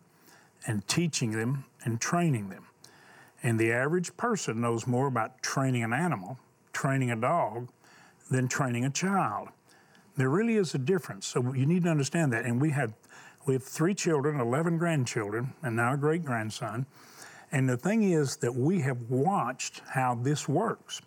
and 0.67 0.87
teaching 0.87 1.33
them 1.33 1.65
and 1.85 2.01
training 2.01 2.49
them. 2.49 2.67
And 3.43 3.59
the 3.59 3.73
average 3.73 4.17
person 4.17 4.61
knows 4.61 4.87
more 4.87 5.09
about 5.09 5.43
training 5.43 5.83
an 5.83 5.93
animal, 5.93 6.39
training 6.73 7.11
a 7.11 7.17
dog, 7.17 7.69
than 8.31 8.47
training 8.47 8.85
a 8.85 8.91
child. 8.91 9.49
There 10.17 10.29
really 10.29 10.57
is 10.57 10.75
a 10.75 10.79
difference. 10.79 11.27
So 11.27 11.55
you 11.55 11.67
need 11.67 11.85
to 11.85 11.91
understand 11.91 12.33
that. 12.33 12.45
And 12.45 12.61
we 12.61 12.71
have 12.71 12.93
we 13.47 13.55
have 13.55 13.65
three 13.65 13.95
children, 13.95 14.39
11 14.39 14.79
grandchildren, 14.79 15.55
and 15.65 15.75
now 15.75 15.95
a 15.95 15.97
great 15.97 16.25
grandson. 16.25 16.87
And 17.53 17.69
the 17.69 17.77
thing 17.77 18.11
is 18.11 18.37
that 18.37 18.55
we 18.55 18.81
have 18.81 19.11
watched 19.11 19.83
how 19.91 20.15
this 20.15 20.49
works. 20.49 21.03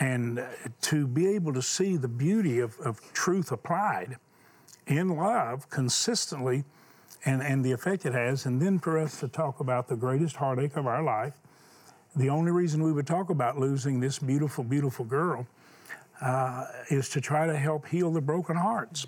And 0.00 0.44
to 0.82 1.06
be 1.06 1.28
able 1.28 1.52
to 1.52 1.62
see 1.62 1.96
the 1.96 2.08
beauty 2.08 2.58
of, 2.58 2.78
of 2.80 3.00
truth 3.12 3.52
applied 3.52 4.16
in 4.86 5.08
love 5.10 5.70
consistently 5.70 6.64
and, 7.24 7.42
and 7.42 7.64
the 7.64 7.70
effect 7.70 8.06
it 8.06 8.14
has, 8.14 8.46
and 8.46 8.60
then 8.60 8.78
for 8.78 8.98
us 8.98 9.20
to 9.20 9.28
talk 9.28 9.60
about 9.60 9.88
the 9.88 9.96
greatest 9.96 10.36
heartache 10.36 10.76
of 10.76 10.86
our 10.86 11.02
life, 11.02 11.34
the 12.16 12.30
only 12.30 12.50
reason 12.50 12.82
we 12.82 12.92
would 12.92 13.06
talk 13.06 13.30
about 13.30 13.58
losing 13.58 14.00
this 14.00 14.18
beautiful, 14.18 14.64
beautiful 14.64 15.04
girl 15.04 15.46
uh, 16.22 16.66
is 16.88 17.08
to 17.10 17.20
try 17.20 17.46
to 17.46 17.56
help 17.56 17.86
heal 17.86 18.10
the 18.10 18.20
broken 18.20 18.56
hearts. 18.56 19.06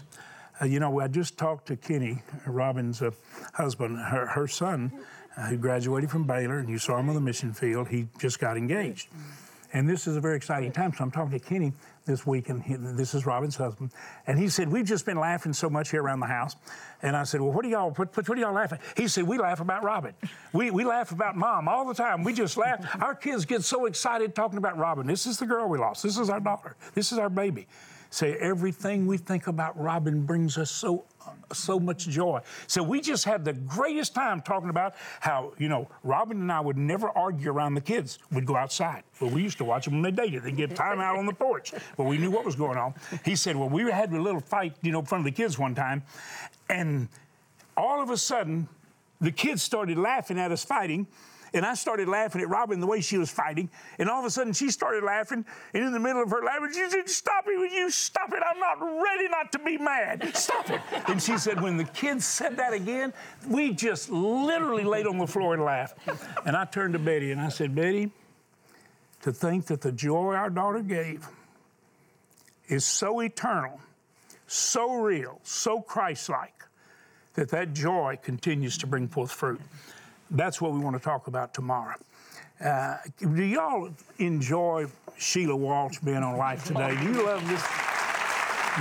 Uh, 0.61 0.67
you 0.67 0.79
know, 0.79 1.01
I 1.01 1.09
just 1.09 1.39
talked 1.39 1.67
to 1.69 1.77
Kenny, 1.77 2.23
Robin's 2.47 3.03
uh, 3.03 3.11
husband, 3.55 3.99
her, 3.99 4.27
her 4.27 4.47
son 4.47 4.93
uh, 5.37 5.47
who 5.47 5.57
graduated 5.57 6.11
from 6.11 6.25
Baylor, 6.25 6.59
and 6.59 6.69
you 6.69 6.79
saw 6.79 6.99
him 6.99 7.09
on 7.09 7.15
the 7.15 7.21
mission 7.21 7.53
field. 7.53 7.89
He 7.89 8.09
just 8.19 8.39
got 8.39 8.57
engaged. 8.57 9.09
And 9.75 9.89
this 9.89 10.07
is 10.07 10.17
a 10.17 10.21
very 10.21 10.37
exciting 10.37 10.71
time. 10.71 10.93
So 10.93 11.03
I'm 11.03 11.11
talking 11.11 11.39
to 11.39 11.45
Kenny 11.45 11.73
this 12.05 12.27
week, 12.27 12.51
and 12.51 12.63
he, 12.63 12.75
this 12.75 13.15
is 13.15 13.25
Robin's 13.25 13.57
husband. 13.57 13.91
And 14.27 14.39
he 14.39 14.49
said, 14.49 14.69
We've 14.69 14.85
just 14.85 15.07
been 15.07 15.19
laughing 15.19 15.53
so 15.53 15.71
much 15.71 15.91
here 15.91 16.03
around 16.03 16.21
the 16.21 16.27
house. 16.27 16.57
And 17.01 17.17
I 17.17 17.25
said, 17.25 17.41
Well, 17.41 17.53
what 17.53 17.63
do 17.63 17.71
y'all, 17.71 17.91
what, 17.91 18.15
what, 18.15 18.27
do 18.27 18.39
y'all 18.39 18.53
laugh 18.53 18.73
at? 18.73 18.81
He 18.97 19.09
said, 19.09 19.25
We 19.25 19.39
laugh 19.39 19.61
about 19.61 19.83
Robin. 19.83 20.13
We, 20.53 20.71
we 20.71 20.85
laugh 20.85 21.11
about 21.11 21.37
mom 21.37 21.69
all 21.69 21.87
the 21.87 21.95
time. 21.95 22.23
We 22.23 22.35
just 22.35 22.59
laugh. 22.59 22.85
Our 23.03 23.15
kids 23.15 23.47
get 23.47 23.63
so 23.63 23.87
excited 23.87 24.35
talking 24.35 24.59
about 24.59 24.77
Robin. 24.77 25.07
This 25.07 25.27
is 25.27 25.39
the 25.39 25.47
girl 25.47 25.69
we 25.69 25.79
lost. 25.79 26.03
This 26.03 26.19
is 26.19 26.29
our 26.29 26.41
daughter. 26.41 26.77
This 26.95 27.13
is 27.13 27.19
our 27.19 27.31
baby. 27.31 27.67
Say, 28.11 28.35
everything 28.35 29.07
we 29.07 29.17
think 29.17 29.47
about 29.47 29.81
Robin 29.81 30.27
brings 30.27 30.59
us 30.59 30.71
so 30.71 31.05
so 31.53 31.79
much 31.79 32.09
joy. 32.09 32.41
So 32.67 32.83
we 32.83 33.01
just 33.01 33.25
had 33.25 33.45
the 33.45 33.53
greatest 33.53 34.15
time 34.15 34.41
talking 34.41 34.71
about 34.71 34.95
how, 35.21 35.53
you 35.59 35.69
know, 35.69 35.89
Robin 36.03 36.41
and 36.41 36.51
I 36.51 36.61
would 36.61 36.77
never 36.77 37.11
argue 37.11 37.51
around 37.51 37.75
the 37.75 37.81
kids. 37.81 38.19
We'd 38.31 38.47
go 38.47 38.57
outside. 38.57 39.03
Well, 39.21 39.31
we 39.31 39.43
used 39.43 39.59
to 39.59 39.65
watch 39.65 39.85
them 39.85 39.95
when 39.95 40.03
they 40.03 40.11
dated. 40.11 40.45
They'd 40.45 40.57
get 40.57 40.75
time 40.75 41.01
out 41.01 41.17
on 41.17 41.27
the 41.27 41.33
porch. 41.33 41.73
Well, 41.97 42.09
we 42.09 42.19
knew 42.19 42.31
what 42.31 42.45
was 42.45 42.57
going 42.57 42.79
on. 42.79 42.95
He 43.25 43.37
said, 43.37 43.57
well, 43.57 43.69
we 43.69 43.91
had 43.91 44.13
a 44.13 44.21
little 44.21 44.41
fight, 44.41 44.75
you 44.83 44.93
know, 44.93 45.01
in 45.01 45.07
front 45.07 45.27
of 45.27 45.35
the 45.35 45.37
kids 45.37 45.59
one 45.59 45.75
time. 45.75 46.03
And 46.69 47.09
all 47.77 48.03
of 48.03 48.11
a 48.11 48.17
sudden, 48.17 48.69
the 49.21 49.33
kids 49.33 49.63
started 49.63 49.99
laughing 49.99 50.39
at 50.39 50.51
us 50.51 50.65
fighting. 50.65 51.07
And 51.55 51.67
I 51.67 51.75
started 51.75 52.09
laughing 52.09 52.41
at 52.41 52.49
Robin 52.49 52.81
the 52.81 52.87
way 52.87 53.01
she 53.01 53.19
was 53.19 53.31
fighting. 53.31 53.69
And 53.99 54.09
all 54.09 54.21
of 54.21 54.25
a 54.25 54.31
sudden 54.31 54.53
she 54.53 54.71
started 54.71 55.05
laughing. 55.05 55.45
And 55.75 55.85
in 55.85 55.93
the 55.93 56.01
middle 56.01 56.23
of 56.23 56.31
her 56.31 56.43
laughing, 56.43 56.73
she 56.73 56.89
said, 56.89 57.09
Stop 57.09 57.45
it, 57.47 57.59
will 57.59 57.67
you 57.67 57.91
stop 57.91 58.33
it? 58.33 58.43
I'm 58.49 58.59
not 58.59 58.81
ready 58.81 59.29
not 59.29 59.53
to 59.53 59.59
be 59.59 59.77
mad. 59.77 60.35
Stop 60.35 60.71
it. 60.71 60.81
and 61.09 61.23
she 61.23 61.37
said, 61.37 61.61
When 61.61 61.77
the 61.77 61.85
kids 61.85 62.25
said 62.25 62.57
that 62.57 62.73
again, 62.73 63.13
we 63.47 63.73
just 63.73 64.11
literally 64.11 64.85
laid 64.85 65.07
on 65.07 65.19
the 65.19 65.27
floor 65.27 65.55
and 65.55 65.63
laughed. 65.63 65.99
And 66.47 66.57
I 66.57 66.65
turned 66.65 66.95
to 66.95 66.99
Betty 66.99 67.33
and 67.33 67.41
I 67.41 67.49
said, 67.51 67.75
Betty, 67.75 68.11
to 69.23 69.33
think 69.33 69.67
that 69.67 69.81
the 69.81 69.93
joy 69.93 70.35
our 70.35 70.51
daughter 70.51 70.81
gave 70.81 71.29
is 72.69 72.85
so 72.85 73.21
eternal, 73.21 73.81
so 74.47 74.95
real, 74.95 75.41
so 75.43 75.81
Christ 75.81 76.29
like, 76.29 76.55
that 77.35 77.51
that 77.51 77.73
joy 77.73 78.19
continues 78.23 78.79
to 78.79 78.87
bring 78.87 79.09
forth 79.09 79.31
fruit. 79.31 79.61
That's 80.33 80.63
what 80.63 80.73
we 80.73 80.81
want 80.81 80.97
to 80.97 81.03
talk 81.03 81.27
about 81.27 81.53
tomorrow. 81.53 81.95
Uh, 82.59 82.97
do 83.21 83.43
y'all 83.43 83.91
enjoy 84.19 84.87
Sheila 85.19 85.55
Walsh 85.55 85.99
being 85.99 86.23
on 86.23 86.39
Life 86.39 86.65
Today? 86.65 86.97
Do 86.99 87.05
you 87.05 87.27
love 87.27 87.47
this 87.49 87.63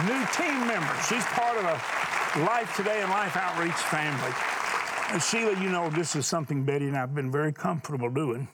new 0.08 0.26
team 0.32 0.66
member? 0.66 0.96
She's 1.10 1.26
part 1.26 1.58
of 1.58 1.66
a 1.66 2.46
Life 2.46 2.74
Today 2.78 3.02
and 3.02 3.10
Life 3.10 3.36
Outreach 3.36 3.74
family. 3.74 4.32
Uh, 5.14 5.20
Sheila, 5.20 5.62
you 5.62 5.70
know, 5.70 5.90
this 5.90 6.16
is 6.16 6.26
something 6.26 6.64
Betty 6.64 6.88
and 6.88 6.96
I 6.96 7.02
have 7.02 7.14
been 7.14 7.30
very 7.30 7.52
comfortable 7.52 8.10
doing, 8.10 8.48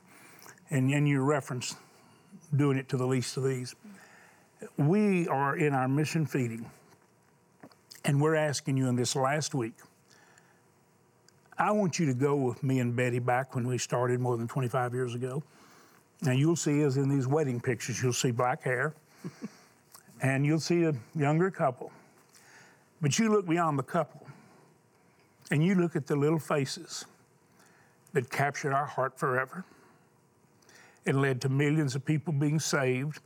and, 0.72 0.90
and 0.90 1.08
you 1.08 1.22
reference 1.22 1.76
doing 2.56 2.80
it 2.80 2.90
to 2.90 2.98
the 2.98 3.06
least 3.06 3.38
of 3.38 3.44
these. 3.44 3.76
We 4.78 5.28
are 5.28 5.56
in 5.56 5.76
our 5.76 5.88
mission 5.88 6.26
feeding, 6.26 6.66
and 8.06 8.20
we're 8.20 8.36
asking 8.36 8.78
you 8.78 8.88
in 8.88 8.96
this 8.96 9.16
last 9.16 9.54
week 9.54 9.76
I 11.60 11.72
want 11.72 11.98
you 11.98 12.06
to 12.06 12.14
go 12.14 12.36
with 12.36 12.62
me 12.62 12.80
and 12.80 12.96
Betty 12.96 13.20
back 13.20 13.56
when 13.56 13.68
we 13.68 13.78
started 13.78 14.20
more 14.20 14.38
than 14.38 14.48
25 14.48 14.94
years 14.94 15.16
ago. 15.16 15.42
Now, 16.22 16.32
you'll 16.32 16.56
see, 16.56 16.82
as 16.82 16.98
in 16.98 17.10
these 17.10 17.28
wedding 17.28 17.60
pictures, 17.60 18.02
you'll 18.02 18.14
see 18.14 18.32
black 18.32 18.64
hair 18.64 18.94
and 20.22 20.46
you'll 20.46 20.60
see 20.60 20.84
a 20.84 20.94
younger 21.16 21.50
couple. 21.50 21.92
But 23.02 23.18
you 23.18 23.32
look 23.32 23.48
beyond 23.48 23.78
the 23.78 23.84
couple 23.84 24.28
and 25.52 25.64
you 25.64 25.76
look 25.76 25.96
at 25.96 26.08
the 26.08 26.16
little 26.16 26.40
faces 26.40 27.06
that 28.14 28.30
captured 28.30 28.74
our 28.74 28.86
heart 28.86 29.18
forever. 29.18 29.64
It 31.06 31.16
led 31.16 31.42
to 31.42 31.50
millions 31.50 31.96
of 31.96 32.06
people 32.06 32.34
being 32.34 32.60
saved, 32.60 33.20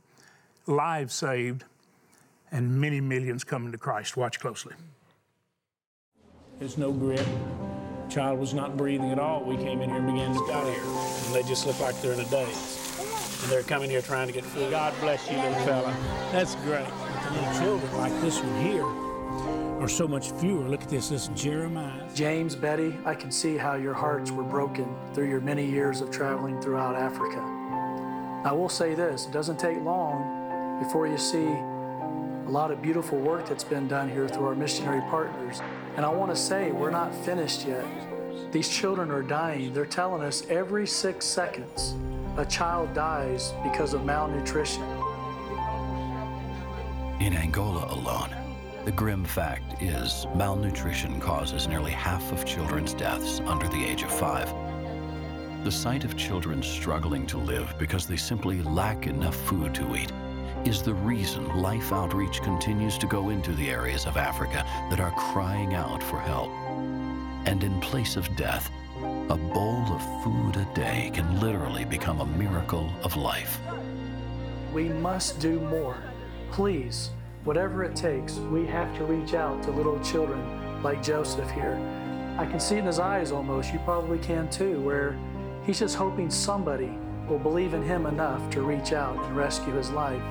lives 0.66 1.14
saved, 1.14 1.64
and 2.50 2.80
many 2.80 3.00
millions 3.00 3.44
coming 3.44 3.72
to 3.72 3.78
Christ. 3.78 4.16
Watch 4.16 4.38
closely. 4.38 4.74
There's 6.58 6.78
no 6.78 6.92
grip 6.92 7.26
child 8.12 8.38
was 8.38 8.52
not 8.52 8.76
breathing 8.76 9.10
at 9.10 9.18
all. 9.18 9.42
We 9.42 9.56
came 9.56 9.80
in 9.80 9.88
here 9.88 9.98
and 9.98 10.06
began 10.06 10.34
to 10.34 10.46
got 10.46 10.66
here, 10.66 10.82
and 10.84 11.34
they 11.34 11.42
just 11.42 11.66
look 11.66 11.80
like 11.80 11.98
they're 12.02 12.12
in 12.12 12.20
a 12.20 12.24
daze. 12.26 12.78
And 13.42 13.50
they're 13.50 13.62
coming 13.62 13.88
here 13.88 14.02
trying 14.02 14.26
to 14.26 14.32
get 14.32 14.44
food. 14.44 14.70
God 14.70 14.92
bless 15.00 15.28
you, 15.30 15.36
little 15.38 15.54
fella. 15.64 15.96
That's 16.30 16.54
great. 16.56 16.86
But 16.86 17.24
the 17.24 17.40
little 17.40 17.60
children 17.60 17.96
like 17.96 18.20
this 18.20 18.38
one 18.38 18.60
here 18.60 18.84
are 19.82 19.88
so 19.88 20.06
much 20.06 20.30
fewer. 20.32 20.68
Look 20.68 20.82
at 20.82 20.90
this. 20.90 21.08
This 21.08 21.22
is 21.22 21.28
Jeremiah. 21.28 22.06
James, 22.14 22.54
Betty, 22.54 22.94
I 23.06 23.14
can 23.14 23.32
see 23.32 23.56
how 23.56 23.74
your 23.74 23.94
hearts 23.94 24.30
were 24.30 24.44
broken 24.44 24.94
through 25.14 25.30
your 25.30 25.40
many 25.40 25.64
years 25.64 26.02
of 26.02 26.10
traveling 26.10 26.60
throughout 26.60 26.94
Africa. 26.94 27.40
I 28.44 28.52
will 28.52 28.68
say 28.68 28.94
this 28.94 29.26
it 29.26 29.32
doesn't 29.32 29.58
take 29.58 29.80
long 29.80 30.82
before 30.82 31.06
you 31.06 31.16
see 31.16 31.46
a 31.46 32.50
lot 32.50 32.70
of 32.70 32.82
beautiful 32.82 33.18
work 33.18 33.48
that's 33.48 33.64
been 33.64 33.88
done 33.88 34.10
here 34.10 34.28
through 34.28 34.46
our 34.46 34.54
missionary 34.54 35.00
partners. 35.08 35.62
And 35.96 36.06
I 36.06 36.08
want 36.08 36.30
to 36.30 36.36
say, 36.36 36.72
we're 36.72 36.90
not 36.90 37.14
finished 37.14 37.66
yet. 37.66 37.84
These 38.50 38.68
children 38.68 39.10
are 39.10 39.22
dying. 39.22 39.72
They're 39.72 39.84
telling 39.84 40.22
us 40.22 40.46
every 40.48 40.86
six 40.86 41.26
seconds 41.26 41.94
a 42.38 42.46
child 42.46 42.94
dies 42.94 43.52
because 43.62 43.92
of 43.92 44.06
malnutrition. 44.06 44.82
In 47.20 47.34
Angola 47.34 47.86
alone, 47.92 48.30
the 48.86 48.90
grim 48.92 49.24
fact 49.24 49.82
is 49.82 50.26
malnutrition 50.34 51.20
causes 51.20 51.68
nearly 51.68 51.90
half 51.90 52.32
of 52.32 52.46
children's 52.46 52.94
deaths 52.94 53.40
under 53.44 53.68
the 53.68 53.84
age 53.84 54.02
of 54.02 54.10
five. 54.10 54.52
The 55.62 55.70
sight 55.70 56.04
of 56.04 56.16
children 56.16 56.62
struggling 56.62 57.26
to 57.28 57.38
live 57.38 57.74
because 57.78 58.06
they 58.06 58.16
simply 58.16 58.62
lack 58.62 59.06
enough 59.06 59.36
food 59.46 59.74
to 59.74 59.94
eat 59.94 60.10
is 60.64 60.80
the 60.80 60.94
reason 60.94 61.60
Life 61.60 61.92
Outreach 61.92 62.40
continues 62.40 62.96
to 62.98 63.06
go 63.06 63.30
into 63.30 63.52
the 63.52 63.68
areas 63.68 64.06
of 64.06 64.16
Africa 64.16 64.64
that 64.90 65.00
are 65.00 65.10
crying 65.12 65.74
out 65.74 66.02
for 66.02 66.20
help. 66.20 66.50
And 67.46 67.64
in 67.64 67.80
place 67.80 68.16
of 68.16 68.34
death, 68.36 68.70
a 69.28 69.36
bowl 69.36 69.84
of 69.88 70.22
food 70.22 70.56
a 70.56 70.74
day 70.74 71.10
can 71.12 71.40
literally 71.40 71.84
become 71.84 72.20
a 72.20 72.26
miracle 72.26 72.92
of 73.02 73.16
life. 73.16 73.58
We 74.72 74.88
must 74.88 75.40
do 75.40 75.58
more. 75.58 75.96
Please, 76.52 77.10
whatever 77.42 77.82
it 77.82 77.96
takes, 77.96 78.36
we 78.36 78.64
have 78.66 78.96
to 78.98 79.04
reach 79.04 79.34
out 79.34 79.62
to 79.64 79.72
little 79.72 79.98
children 80.00 80.82
like 80.82 81.02
Joseph 81.02 81.50
here. 81.50 81.76
I 82.38 82.46
can 82.46 82.60
see 82.60 82.76
it 82.76 82.80
in 82.80 82.86
his 82.86 83.00
eyes 83.00 83.32
almost, 83.32 83.72
you 83.72 83.80
probably 83.80 84.18
can 84.18 84.48
too, 84.48 84.80
where 84.80 85.18
he's 85.66 85.80
just 85.80 85.96
hoping 85.96 86.30
somebody 86.30 86.96
will 87.28 87.40
believe 87.40 87.74
in 87.74 87.82
him 87.82 88.06
enough 88.06 88.48
to 88.50 88.62
reach 88.62 88.92
out 88.92 89.16
and 89.24 89.36
rescue 89.36 89.74
his 89.74 89.90
life. 89.90 90.22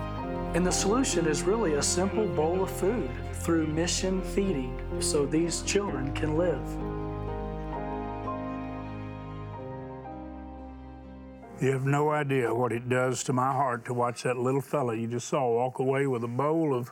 And 0.53 0.67
the 0.67 0.71
solution 0.71 1.27
is 1.27 1.43
really 1.43 1.75
a 1.75 1.81
simple 1.81 2.27
bowl 2.27 2.61
of 2.61 2.69
food 2.69 3.09
through 3.35 3.67
mission 3.67 4.21
feeding 4.21 4.77
so 4.99 5.25
these 5.25 5.61
children 5.61 6.13
can 6.13 6.37
live. 6.37 6.61
You 11.61 11.71
have 11.71 11.85
no 11.85 12.09
idea 12.09 12.53
what 12.53 12.73
it 12.73 12.89
does 12.89 13.23
to 13.25 13.33
my 13.33 13.53
heart 13.53 13.85
to 13.85 13.93
watch 13.93 14.23
that 14.23 14.35
little 14.35 14.59
fella 14.59 14.93
you 14.93 15.07
just 15.07 15.29
saw 15.29 15.47
walk 15.47 15.79
away 15.79 16.05
with 16.05 16.23
a 16.25 16.27
bowl 16.27 16.73
of, 16.73 16.91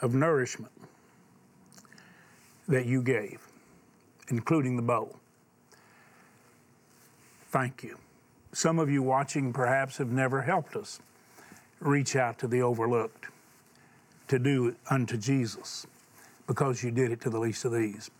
of 0.00 0.14
nourishment 0.14 0.72
that 2.66 2.86
you 2.86 3.02
gave, 3.02 3.46
including 4.28 4.76
the 4.76 4.82
bowl. 4.82 5.18
Thank 7.50 7.82
you. 7.82 7.98
Some 8.52 8.78
of 8.78 8.88
you 8.88 9.02
watching 9.02 9.52
perhaps 9.52 9.98
have 9.98 10.10
never 10.10 10.40
helped 10.40 10.76
us 10.76 11.00
reach 11.80 12.16
out 12.16 12.38
to 12.38 12.46
the 12.46 12.62
overlooked, 12.62 13.26
to 14.28 14.38
do 14.38 14.74
unto 14.90 15.16
Jesus, 15.16 15.86
because 16.46 16.82
you 16.82 16.90
did 16.90 17.12
it 17.12 17.20
to 17.22 17.30
the 17.30 17.38
least 17.38 17.64
of 17.64 17.72
these. 17.72 18.10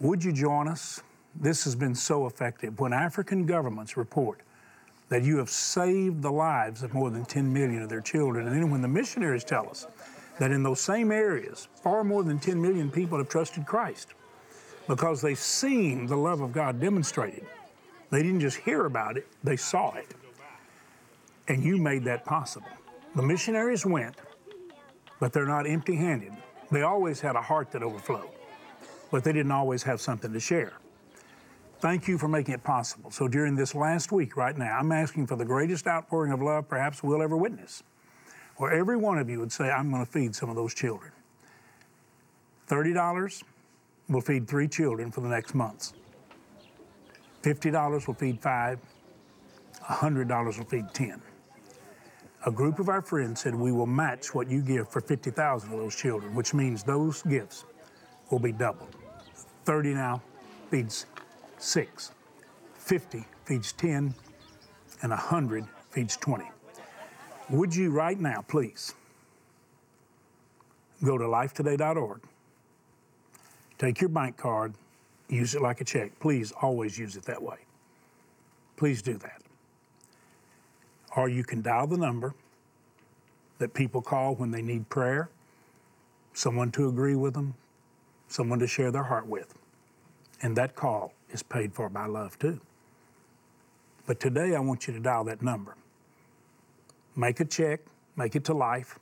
Would 0.00 0.22
you 0.24 0.32
join 0.32 0.68
us? 0.68 1.02
This 1.34 1.64
has 1.64 1.74
been 1.74 1.94
so 1.94 2.26
effective. 2.26 2.78
When 2.80 2.92
African 2.92 3.46
governments 3.46 3.96
report 3.96 4.40
that 5.08 5.22
you 5.22 5.38
have 5.38 5.50
saved 5.50 6.22
the 6.22 6.30
lives 6.30 6.82
of 6.82 6.94
more 6.94 7.10
than 7.10 7.24
10 7.24 7.52
million 7.52 7.82
of 7.82 7.88
their 7.88 8.00
children, 8.00 8.46
and 8.46 8.56
then 8.56 8.70
when 8.70 8.82
the 8.82 8.88
missionaries 8.88 9.44
tell 9.44 9.68
us 9.68 9.86
that 10.38 10.50
in 10.50 10.62
those 10.62 10.80
same 10.80 11.10
areas, 11.10 11.68
far 11.82 12.04
more 12.04 12.22
than 12.22 12.38
10 12.38 12.60
million 12.60 12.90
people 12.90 13.18
have 13.18 13.28
trusted 13.28 13.66
Christ 13.66 14.14
because 14.86 15.20
they've 15.20 15.38
seen 15.38 16.06
the 16.06 16.16
love 16.16 16.40
of 16.40 16.52
God 16.52 16.80
demonstrated. 16.80 17.46
They 18.10 18.22
didn't 18.22 18.40
just 18.40 18.56
hear 18.56 18.86
about 18.86 19.16
it, 19.16 19.26
they 19.44 19.56
saw 19.56 19.94
it. 19.94 20.06
And 21.48 21.64
you 21.64 21.78
made 21.78 22.04
that 22.04 22.24
possible. 22.26 22.68
The 23.16 23.22
missionaries 23.22 23.84
went, 23.86 24.16
but 25.18 25.32
they're 25.32 25.46
not 25.46 25.66
empty 25.66 25.96
handed. 25.96 26.32
They 26.70 26.82
always 26.82 27.20
had 27.20 27.36
a 27.36 27.42
heart 27.42 27.70
that 27.72 27.82
overflowed, 27.82 28.28
but 29.10 29.24
they 29.24 29.32
didn't 29.32 29.52
always 29.52 29.82
have 29.84 30.00
something 30.00 30.32
to 30.32 30.40
share. 30.40 30.74
Thank 31.80 32.06
you 32.06 32.18
for 32.18 32.28
making 32.28 32.54
it 32.54 32.64
possible. 32.64 33.10
So 33.10 33.28
during 33.28 33.56
this 33.56 33.74
last 33.74 34.12
week, 34.12 34.36
right 34.36 34.56
now, 34.56 34.76
I'm 34.78 34.92
asking 34.92 35.26
for 35.26 35.36
the 35.36 35.44
greatest 35.44 35.86
outpouring 35.86 36.32
of 36.32 36.42
love 36.42 36.68
perhaps 36.68 37.02
we'll 37.02 37.22
ever 37.22 37.36
witness, 37.36 37.82
where 38.56 38.72
every 38.72 38.96
one 38.96 39.18
of 39.18 39.30
you 39.30 39.38
would 39.40 39.52
say, 39.52 39.70
I'm 39.70 39.90
going 39.90 40.04
to 40.04 40.10
feed 40.10 40.34
some 40.34 40.50
of 40.50 40.56
those 40.56 40.74
children. 40.74 41.12
$30 42.68 43.42
will 44.10 44.20
feed 44.20 44.46
three 44.46 44.68
children 44.68 45.10
for 45.10 45.22
the 45.22 45.28
next 45.28 45.54
months. 45.54 45.94
$50 47.42 48.06
will 48.06 48.14
feed 48.14 48.42
five. 48.42 48.78
$100 49.88 50.58
will 50.58 50.66
feed 50.66 50.92
10 50.92 51.22
a 52.48 52.50
group 52.50 52.78
of 52.78 52.88
our 52.88 53.02
friends 53.02 53.42
said 53.42 53.54
we 53.54 53.72
will 53.72 53.86
match 53.86 54.34
what 54.34 54.48
you 54.48 54.62
give 54.62 54.88
for 54.88 55.02
50,000 55.02 55.70
of 55.70 55.78
those 55.78 55.94
children, 55.94 56.34
which 56.34 56.54
means 56.54 56.82
those 56.82 57.20
gifts 57.24 57.66
will 58.30 58.38
be 58.38 58.52
doubled. 58.52 58.96
30 59.66 59.92
now 59.92 60.22
feeds 60.70 61.04
6, 61.58 62.12
50 62.78 63.24
feeds 63.44 63.72
10, 63.72 64.14
and 65.02 65.10
100 65.10 65.66
feeds 65.90 66.16
20. 66.16 66.46
Would 67.50 67.76
you 67.76 67.90
right 67.90 68.18
now, 68.18 68.42
please, 68.48 68.94
go 71.04 71.18
to 71.18 71.24
lifetoday.org, 71.24 72.22
take 73.76 74.00
your 74.00 74.08
bank 74.08 74.38
card, 74.38 74.72
use 75.28 75.54
it 75.54 75.60
like 75.60 75.82
a 75.82 75.84
check. 75.84 76.18
Please 76.18 76.50
always 76.62 76.98
use 76.98 77.14
it 77.14 77.24
that 77.24 77.42
way. 77.42 77.58
Please 78.78 79.02
do 79.02 79.18
that 79.18 79.42
or 81.18 81.28
you 81.28 81.42
can 81.42 81.60
dial 81.60 81.88
the 81.88 81.96
number 81.96 82.32
that 83.58 83.74
people 83.74 84.00
call 84.00 84.36
when 84.36 84.52
they 84.52 84.62
need 84.62 84.88
prayer, 84.88 85.28
someone 86.32 86.70
to 86.70 86.88
agree 86.88 87.16
with 87.16 87.34
them, 87.34 87.54
someone 88.28 88.60
to 88.60 88.68
share 88.68 88.92
their 88.92 89.02
heart 89.02 89.26
with. 89.26 89.52
And 90.42 90.54
that 90.56 90.76
call 90.76 91.12
is 91.32 91.42
paid 91.42 91.74
for 91.74 91.88
by 91.88 92.06
love 92.06 92.38
too. 92.38 92.60
But 94.06 94.20
today 94.20 94.54
I 94.54 94.60
want 94.60 94.86
you 94.86 94.94
to 94.94 95.00
dial 95.00 95.24
that 95.24 95.42
number. 95.42 95.74
Make 97.16 97.40
a 97.40 97.44
check, 97.44 97.80
make 98.16 98.36
it 98.36 98.44
to 98.44 98.54
life, 98.54 99.00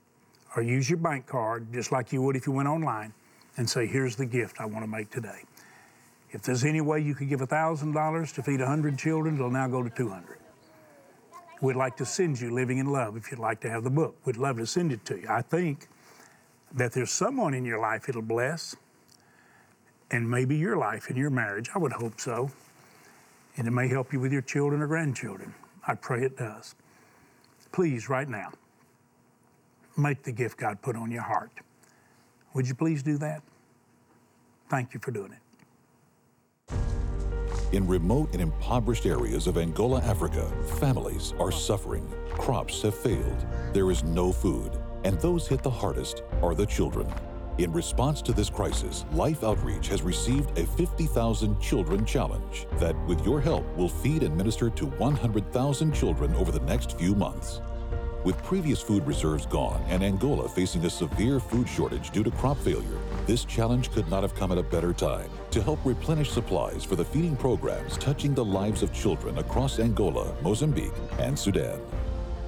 or 0.56 0.62
use 0.62 0.88
your 0.88 0.98
bank 0.98 1.26
card 1.26 1.70
just 1.70 1.92
like 1.92 2.14
you 2.14 2.22
would 2.22 2.34
if 2.34 2.46
you 2.46 2.52
went 2.54 2.66
online 2.66 3.12
and 3.58 3.68
say, 3.68 3.86
here's 3.86 4.16
the 4.16 4.24
gift 4.24 4.56
I 4.58 4.64
want 4.64 4.84
to 4.84 4.90
make 4.90 5.10
today. 5.10 5.42
If 6.30 6.40
there's 6.40 6.64
any 6.64 6.80
way 6.80 7.00
you 7.00 7.14
could 7.14 7.28
give 7.28 7.40
$1,000 7.40 8.34
to 8.34 8.42
feed 8.42 8.60
100 8.60 8.98
children, 8.98 9.34
it'll 9.34 9.50
now 9.50 9.68
go 9.68 9.82
to 9.82 9.90
200. 9.90 10.38
We'd 11.62 11.76
like 11.76 11.96
to 11.98 12.06
send 12.06 12.40
you 12.40 12.50
Living 12.52 12.78
in 12.78 12.86
Love 12.86 13.16
if 13.16 13.30
you'd 13.30 13.40
like 13.40 13.60
to 13.62 13.70
have 13.70 13.84
the 13.84 13.90
book. 13.90 14.16
We'd 14.26 14.36
love 14.36 14.58
to 14.58 14.66
send 14.66 14.92
it 14.92 15.04
to 15.06 15.16
you. 15.20 15.28
I 15.30 15.42
think 15.42 15.88
that 16.74 16.92
there's 16.92 17.10
someone 17.12 17.54
in 17.54 17.64
your 17.64 17.80
life 17.80 18.08
it'll 18.08 18.22
bless. 18.22 18.76
and 20.10 20.30
maybe 20.30 20.56
your 20.56 20.76
life 20.78 21.08
and 21.08 21.18
your 21.18 21.30
marriage. 21.30 21.70
I 21.74 21.78
would 21.78 21.92
hope 21.94 22.20
so. 22.20 22.50
And 23.56 23.68
it 23.68 23.72
may 23.72 23.88
help 23.88 24.12
you 24.12 24.20
with 24.20 24.32
your 24.32 24.42
children 24.42 24.82
or 24.82 24.88
grandchildren. 24.88 25.54
I 25.86 25.94
pray 25.96 26.24
it 26.24 26.36
does. 26.38 26.74
Please, 27.72 28.08
right 28.08 28.28
now, 28.28 28.52
make 29.96 30.24
the 30.24 30.32
gift 30.32 30.58
God 30.58 30.82
put 30.82 30.96
on 30.96 31.10
your 31.10 31.22
heart. 31.22 31.52
Would 32.54 32.68
you 32.68 32.74
please 32.74 33.02
do 33.02 33.18
that? 33.18 33.42
Thank 34.70 34.94
you 34.94 35.00
for 35.00 35.12
doing 35.12 35.32
it. 35.32 35.38
In 37.72 37.84
remote 37.88 38.28
and 38.32 38.40
impoverished 38.40 39.06
areas 39.06 39.48
of 39.48 39.58
Angola, 39.58 40.00
Africa, 40.02 40.48
families 40.78 41.34
are 41.40 41.50
suffering. 41.50 42.08
Crops 42.30 42.82
have 42.82 42.94
failed. 42.94 43.44
There 43.72 43.90
is 43.90 44.04
no 44.04 44.30
food. 44.30 44.78
And 45.02 45.20
those 45.20 45.48
hit 45.48 45.64
the 45.64 45.70
hardest 45.70 46.22
are 46.42 46.54
the 46.54 46.64
children. 46.64 47.12
In 47.58 47.72
response 47.72 48.22
to 48.22 48.32
this 48.32 48.48
crisis, 48.48 49.04
Life 49.12 49.42
Outreach 49.42 49.88
has 49.88 50.02
received 50.02 50.56
a 50.56 50.64
50,000 50.64 51.60
Children 51.60 52.04
Challenge 52.06 52.68
that, 52.74 52.94
with 53.06 53.24
your 53.24 53.40
help, 53.40 53.64
will 53.76 53.88
feed 53.88 54.22
and 54.22 54.36
minister 54.36 54.70
to 54.70 54.86
100,000 54.86 55.92
children 55.92 56.34
over 56.36 56.52
the 56.52 56.60
next 56.60 56.96
few 56.96 57.16
months. 57.16 57.60
With 58.26 58.42
previous 58.42 58.82
food 58.82 59.06
reserves 59.06 59.46
gone 59.46 59.80
and 59.88 60.02
Angola 60.02 60.48
facing 60.48 60.84
a 60.84 60.90
severe 60.90 61.38
food 61.38 61.68
shortage 61.68 62.10
due 62.10 62.24
to 62.24 62.30
crop 62.32 62.58
failure, 62.58 62.98
this 63.24 63.44
challenge 63.44 63.92
could 63.92 64.10
not 64.10 64.24
have 64.24 64.34
come 64.34 64.50
at 64.50 64.58
a 64.58 64.64
better 64.64 64.92
time 64.92 65.30
to 65.52 65.62
help 65.62 65.78
replenish 65.84 66.32
supplies 66.32 66.82
for 66.82 66.96
the 66.96 67.04
feeding 67.04 67.36
programs 67.36 67.96
touching 67.98 68.34
the 68.34 68.44
lives 68.44 68.82
of 68.82 68.92
children 68.92 69.38
across 69.38 69.78
Angola, 69.78 70.34
Mozambique, 70.42 70.90
and 71.20 71.38
Sudan. 71.38 71.80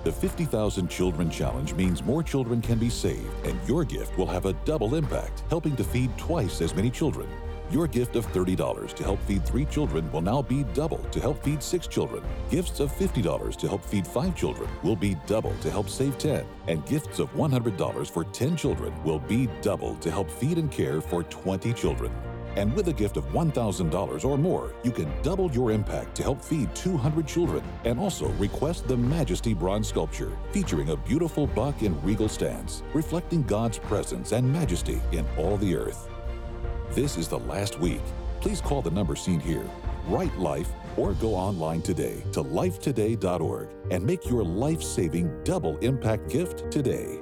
The 0.02 0.10
50,000 0.10 0.88
Children 0.88 1.30
Challenge 1.30 1.72
means 1.74 2.02
more 2.02 2.24
children 2.24 2.60
can 2.60 2.80
be 2.80 2.90
saved, 2.90 3.46
and 3.46 3.56
your 3.68 3.84
gift 3.84 4.18
will 4.18 4.26
have 4.26 4.46
a 4.46 4.54
double 4.64 4.96
impact, 4.96 5.44
helping 5.48 5.76
to 5.76 5.84
feed 5.84 6.10
twice 6.18 6.60
as 6.60 6.74
many 6.74 6.90
children. 6.90 7.28
Your 7.70 7.86
gift 7.86 8.16
of 8.16 8.26
$30 8.32 8.94
to 8.94 9.04
help 9.04 9.20
feed 9.26 9.44
three 9.44 9.66
children 9.66 10.10
will 10.10 10.22
now 10.22 10.40
be 10.40 10.64
double 10.72 11.04
to 11.10 11.20
help 11.20 11.44
feed 11.44 11.62
six 11.62 11.86
children. 11.86 12.22
Gifts 12.48 12.80
of 12.80 12.90
$50 12.90 13.56
to 13.56 13.68
help 13.68 13.84
feed 13.84 14.06
five 14.06 14.34
children 14.34 14.70
will 14.82 14.96
be 14.96 15.18
double 15.26 15.54
to 15.60 15.70
help 15.70 15.90
save 15.90 16.16
10. 16.16 16.46
And 16.66 16.84
gifts 16.86 17.18
of 17.18 17.30
$100 17.34 18.10
for 18.10 18.24
10 18.24 18.56
children 18.56 18.92
will 19.04 19.18
be 19.18 19.50
double 19.60 19.96
to 19.96 20.10
help 20.10 20.30
feed 20.30 20.56
and 20.56 20.72
care 20.72 21.02
for 21.02 21.24
20 21.24 21.74
children. 21.74 22.10
And 22.56 22.74
with 22.74 22.88
a 22.88 22.92
gift 22.92 23.18
of 23.18 23.26
$1,000 23.26 24.24
or 24.24 24.38
more, 24.38 24.72
you 24.82 24.90
can 24.90 25.12
double 25.22 25.50
your 25.52 25.70
impact 25.70 26.14
to 26.16 26.22
help 26.22 26.42
feed 26.42 26.74
200 26.74 27.26
children 27.26 27.62
and 27.84 28.00
also 28.00 28.28
request 28.38 28.88
the 28.88 28.96
Majesty 28.96 29.52
Bronze 29.52 29.88
Sculpture, 29.88 30.32
featuring 30.52 30.88
a 30.88 30.96
beautiful 30.96 31.46
buck 31.46 31.82
in 31.82 32.00
regal 32.02 32.30
stance, 32.30 32.82
reflecting 32.94 33.42
God's 33.42 33.78
presence 33.78 34.32
and 34.32 34.50
majesty 34.50 35.02
in 35.12 35.26
all 35.36 35.58
the 35.58 35.76
earth. 35.76 36.08
This 36.90 37.16
is 37.16 37.28
the 37.28 37.38
last 37.40 37.78
week. 37.78 38.00
Please 38.40 38.60
call 38.60 38.82
the 38.82 38.90
number 38.90 39.14
seen 39.14 39.40
here, 39.40 39.64
write 40.06 40.36
life, 40.38 40.70
or 40.96 41.12
go 41.14 41.34
online 41.34 41.82
today 41.82 42.22
to 42.32 42.42
lifetoday.org 42.42 43.68
and 43.90 44.04
make 44.04 44.28
your 44.28 44.42
life 44.42 44.82
saving 44.82 45.30
double 45.44 45.76
impact 45.78 46.28
gift 46.30 46.70
today. 46.70 47.20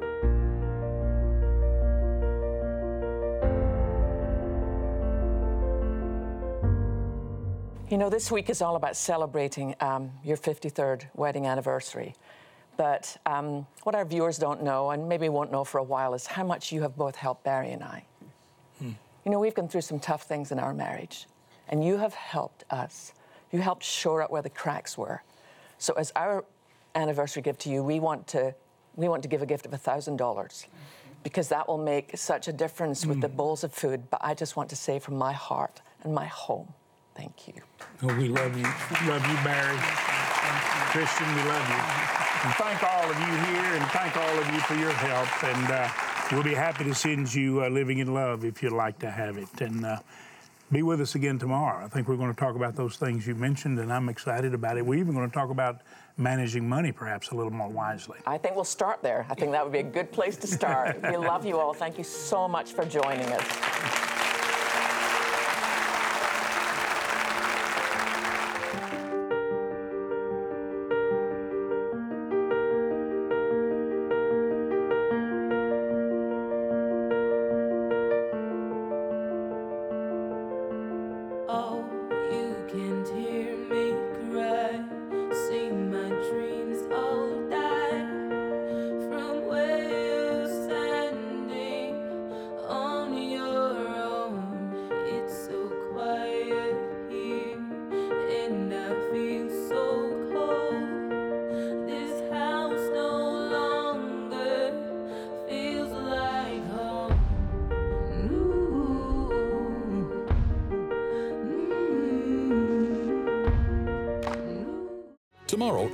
You 7.88 7.98
know, 7.98 8.10
this 8.10 8.30
week 8.30 8.50
is 8.50 8.62
all 8.62 8.76
about 8.76 8.96
celebrating 8.96 9.74
um, 9.80 10.10
your 10.24 10.36
53rd 10.36 11.06
wedding 11.14 11.46
anniversary. 11.46 12.14
But 12.76 13.16
um, 13.26 13.66
what 13.84 13.94
our 13.94 14.04
viewers 14.04 14.38
don't 14.38 14.62
know, 14.62 14.90
and 14.90 15.08
maybe 15.08 15.28
won't 15.28 15.50
know 15.50 15.64
for 15.64 15.78
a 15.78 15.82
while, 15.82 16.14
is 16.14 16.26
how 16.26 16.44
much 16.44 16.72
you 16.72 16.82
have 16.82 16.96
both 16.96 17.16
helped 17.16 17.44
Barry 17.44 17.72
and 17.72 17.82
I. 17.82 18.04
Hmm. 18.78 18.90
You 19.26 19.32
know, 19.32 19.40
we've 19.40 19.54
gone 19.54 19.66
through 19.66 19.80
some 19.80 19.98
tough 19.98 20.22
things 20.22 20.52
in 20.52 20.60
our 20.60 20.72
marriage, 20.72 21.26
and 21.68 21.84
you 21.84 21.96
have 21.96 22.14
helped 22.14 22.64
us. 22.70 23.12
You 23.50 23.60
helped 23.60 23.82
shore 23.82 24.22
up 24.22 24.30
where 24.30 24.40
the 24.40 24.50
cracks 24.50 24.96
were. 24.96 25.24
So, 25.78 25.94
as 25.94 26.12
our 26.14 26.44
anniversary 26.94 27.42
gift 27.42 27.62
to 27.62 27.68
you, 27.68 27.82
we 27.82 27.98
want 27.98 28.28
to 28.28 28.54
we 28.94 29.08
want 29.08 29.24
to 29.24 29.28
give 29.28 29.42
a 29.42 29.46
gift 29.46 29.66
of 29.66 29.72
$1,000 29.72 30.16
mm-hmm. 30.16 30.70
because 31.24 31.48
that 31.48 31.68
will 31.68 31.76
make 31.76 32.16
such 32.16 32.46
a 32.48 32.52
difference 32.52 33.04
mm. 33.04 33.08
with 33.08 33.20
the 33.20 33.28
hmm. 33.28 33.36
bowls 33.36 33.62
of 33.62 33.74
food. 33.74 34.08
But 34.08 34.20
I 34.24 34.32
just 34.32 34.56
want 34.56 34.70
to 34.70 34.76
say 34.76 34.98
from 34.98 35.16
my 35.16 35.34
heart 35.34 35.82
and 36.02 36.14
my 36.14 36.26
home, 36.26 36.72
Thank 37.16 37.48
you. 37.48 37.54
Oh, 38.02 38.14
we 38.16 38.28
love 38.28 38.56
you. 38.56 38.68
Love 39.08 39.26
you, 39.26 39.36
Barry. 39.42 39.76
Christian, 40.92 41.26
we 41.34 41.42
love 41.48 41.66
you. 41.68 41.82
And 42.44 42.54
thank 42.54 42.82
all 42.84 43.10
of 43.10 43.18
you 43.18 43.32
here 43.48 43.72
and 43.74 43.84
thank 43.90 44.16
all 44.16 44.38
of 44.38 44.46
you 44.52 44.60
for 44.60 44.74
your 44.74 44.92
help. 44.92 45.44
And 45.44 45.70
uh, 45.72 45.88
we'll 46.32 46.42
be 46.42 46.54
happy 46.54 46.84
to 46.84 46.94
send 46.94 47.32
you 47.32 47.62
uh, 47.62 47.68
Living 47.68 47.98
in 47.98 48.12
Love 48.12 48.44
if 48.44 48.62
you'd 48.62 48.72
like 48.72 48.98
to 49.00 49.10
have 49.10 49.36
it. 49.38 49.48
And 49.60 49.84
uh, 49.84 49.98
be 50.72 50.82
with 50.82 51.00
us 51.00 51.14
again 51.14 51.38
tomorrow. 51.38 51.84
I 51.84 51.88
think 51.88 52.08
we're 52.08 52.16
going 52.16 52.32
to 52.32 52.38
talk 52.38 52.56
about 52.56 52.74
those 52.74 52.96
things 52.96 53.26
you 53.26 53.34
mentioned, 53.34 53.78
and 53.78 53.92
I'm 53.92 54.08
excited 54.08 54.54
about 54.54 54.76
it. 54.76 54.84
We're 54.84 54.98
even 54.98 55.14
going 55.14 55.28
to 55.28 55.34
talk 55.34 55.50
about 55.50 55.82
managing 56.16 56.68
money 56.68 56.92
perhaps 56.92 57.30
a 57.30 57.34
little 57.34 57.52
more 57.52 57.68
wisely. 57.68 58.18
I 58.26 58.38
think 58.38 58.54
we'll 58.54 58.64
start 58.64 59.02
there. 59.02 59.26
I 59.30 59.34
think 59.34 59.52
that 59.52 59.62
would 59.62 59.72
be 59.72 59.80
a 59.80 59.82
good 59.84 60.10
place 60.10 60.36
to 60.38 60.46
start. 60.46 61.00
we 61.02 61.16
love 61.16 61.46
you 61.46 61.58
all. 61.58 61.74
Thank 61.74 61.98
you 61.98 62.04
so 62.04 62.48
much 62.48 62.72
for 62.72 62.84
joining 62.84 63.26
us. 63.26 64.05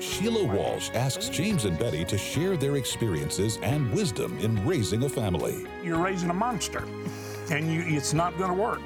Sheila 0.02 0.44
Walsh 0.44 0.90
asks 0.94 1.28
James 1.28 1.64
and 1.64 1.78
Betty 1.78 2.04
to 2.06 2.18
share 2.18 2.56
their 2.56 2.74
experiences 2.74 3.60
and 3.62 3.88
wisdom 3.92 4.36
in 4.40 4.66
raising 4.66 5.04
a 5.04 5.08
family. 5.08 5.64
You're 5.84 6.02
raising 6.02 6.28
a 6.28 6.34
monster, 6.34 6.84
and 7.52 7.72
you, 7.72 7.84
it's 7.86 8.12
not 8.12 8.36
going 8.36 8.50
to 8.50 8.60
work. 8.60 8.80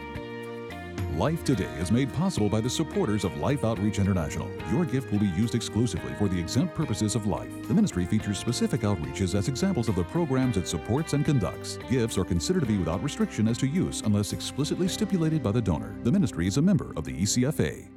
Life 1.16 1.42
Today 1.42 1.72
is 1.78 1.90
made 1.90 2.12
possible 2.12 2.50
by 2.50 2.60
the 2.60 2.68
supporters 2.68 3.24
of 3.24 3.34
Life 3.38 3.64
Outreach 3.64 3.98
International. 3.98 4.50
Your 4.70 4.84
gift 4.84 5.10
will 5.10 5.18
be 5.18 5.28
used 5.28 5.54
exclusively 5.54 6.12
for 6.18 6.28
the 6.28 6.38
exempt 6.38 6.74
purposes 6.74 7.14
of 7.14 7.26
life. 7.26 7.66
The 7.66 7.72
ministry 7.72 8.04
features 8.04 8.38
specific 8.38 8.82
outreaches 8.82 9.34
as 9.34 9.48
examples 9.48 9.88
of 9.88 9.94
the 9.94 10.04
programs 10.04 10.58
it 10.58 10.68
supports 10.68 11.14
and 11.14 11.24
conducts. 11.24 11.78
Gifts 11.88 12.18
are 12.18 12.24
considered 12.24 12.60
to 12.60 12.66
be 12.66 12.76
without 12.76 13.02
restriction 13.02 13.48
as 13.48 13.56
to 13.58 13.66
use 13.66 14.02
unless 14.02 14.34
explicitly 14.34 14.86
stipulated 14.86 15.42
by 15.42 15.52
the 15.52 15.62
donor. 15.62 15.96
The 16.02 16.12
ministry 16.12 16.46
is 16.46 16.58
a 16.58 16.62
member 16.62 16.92
of 16.94 17.04
the 17.04 17.14
ECFA. 17.14 17.95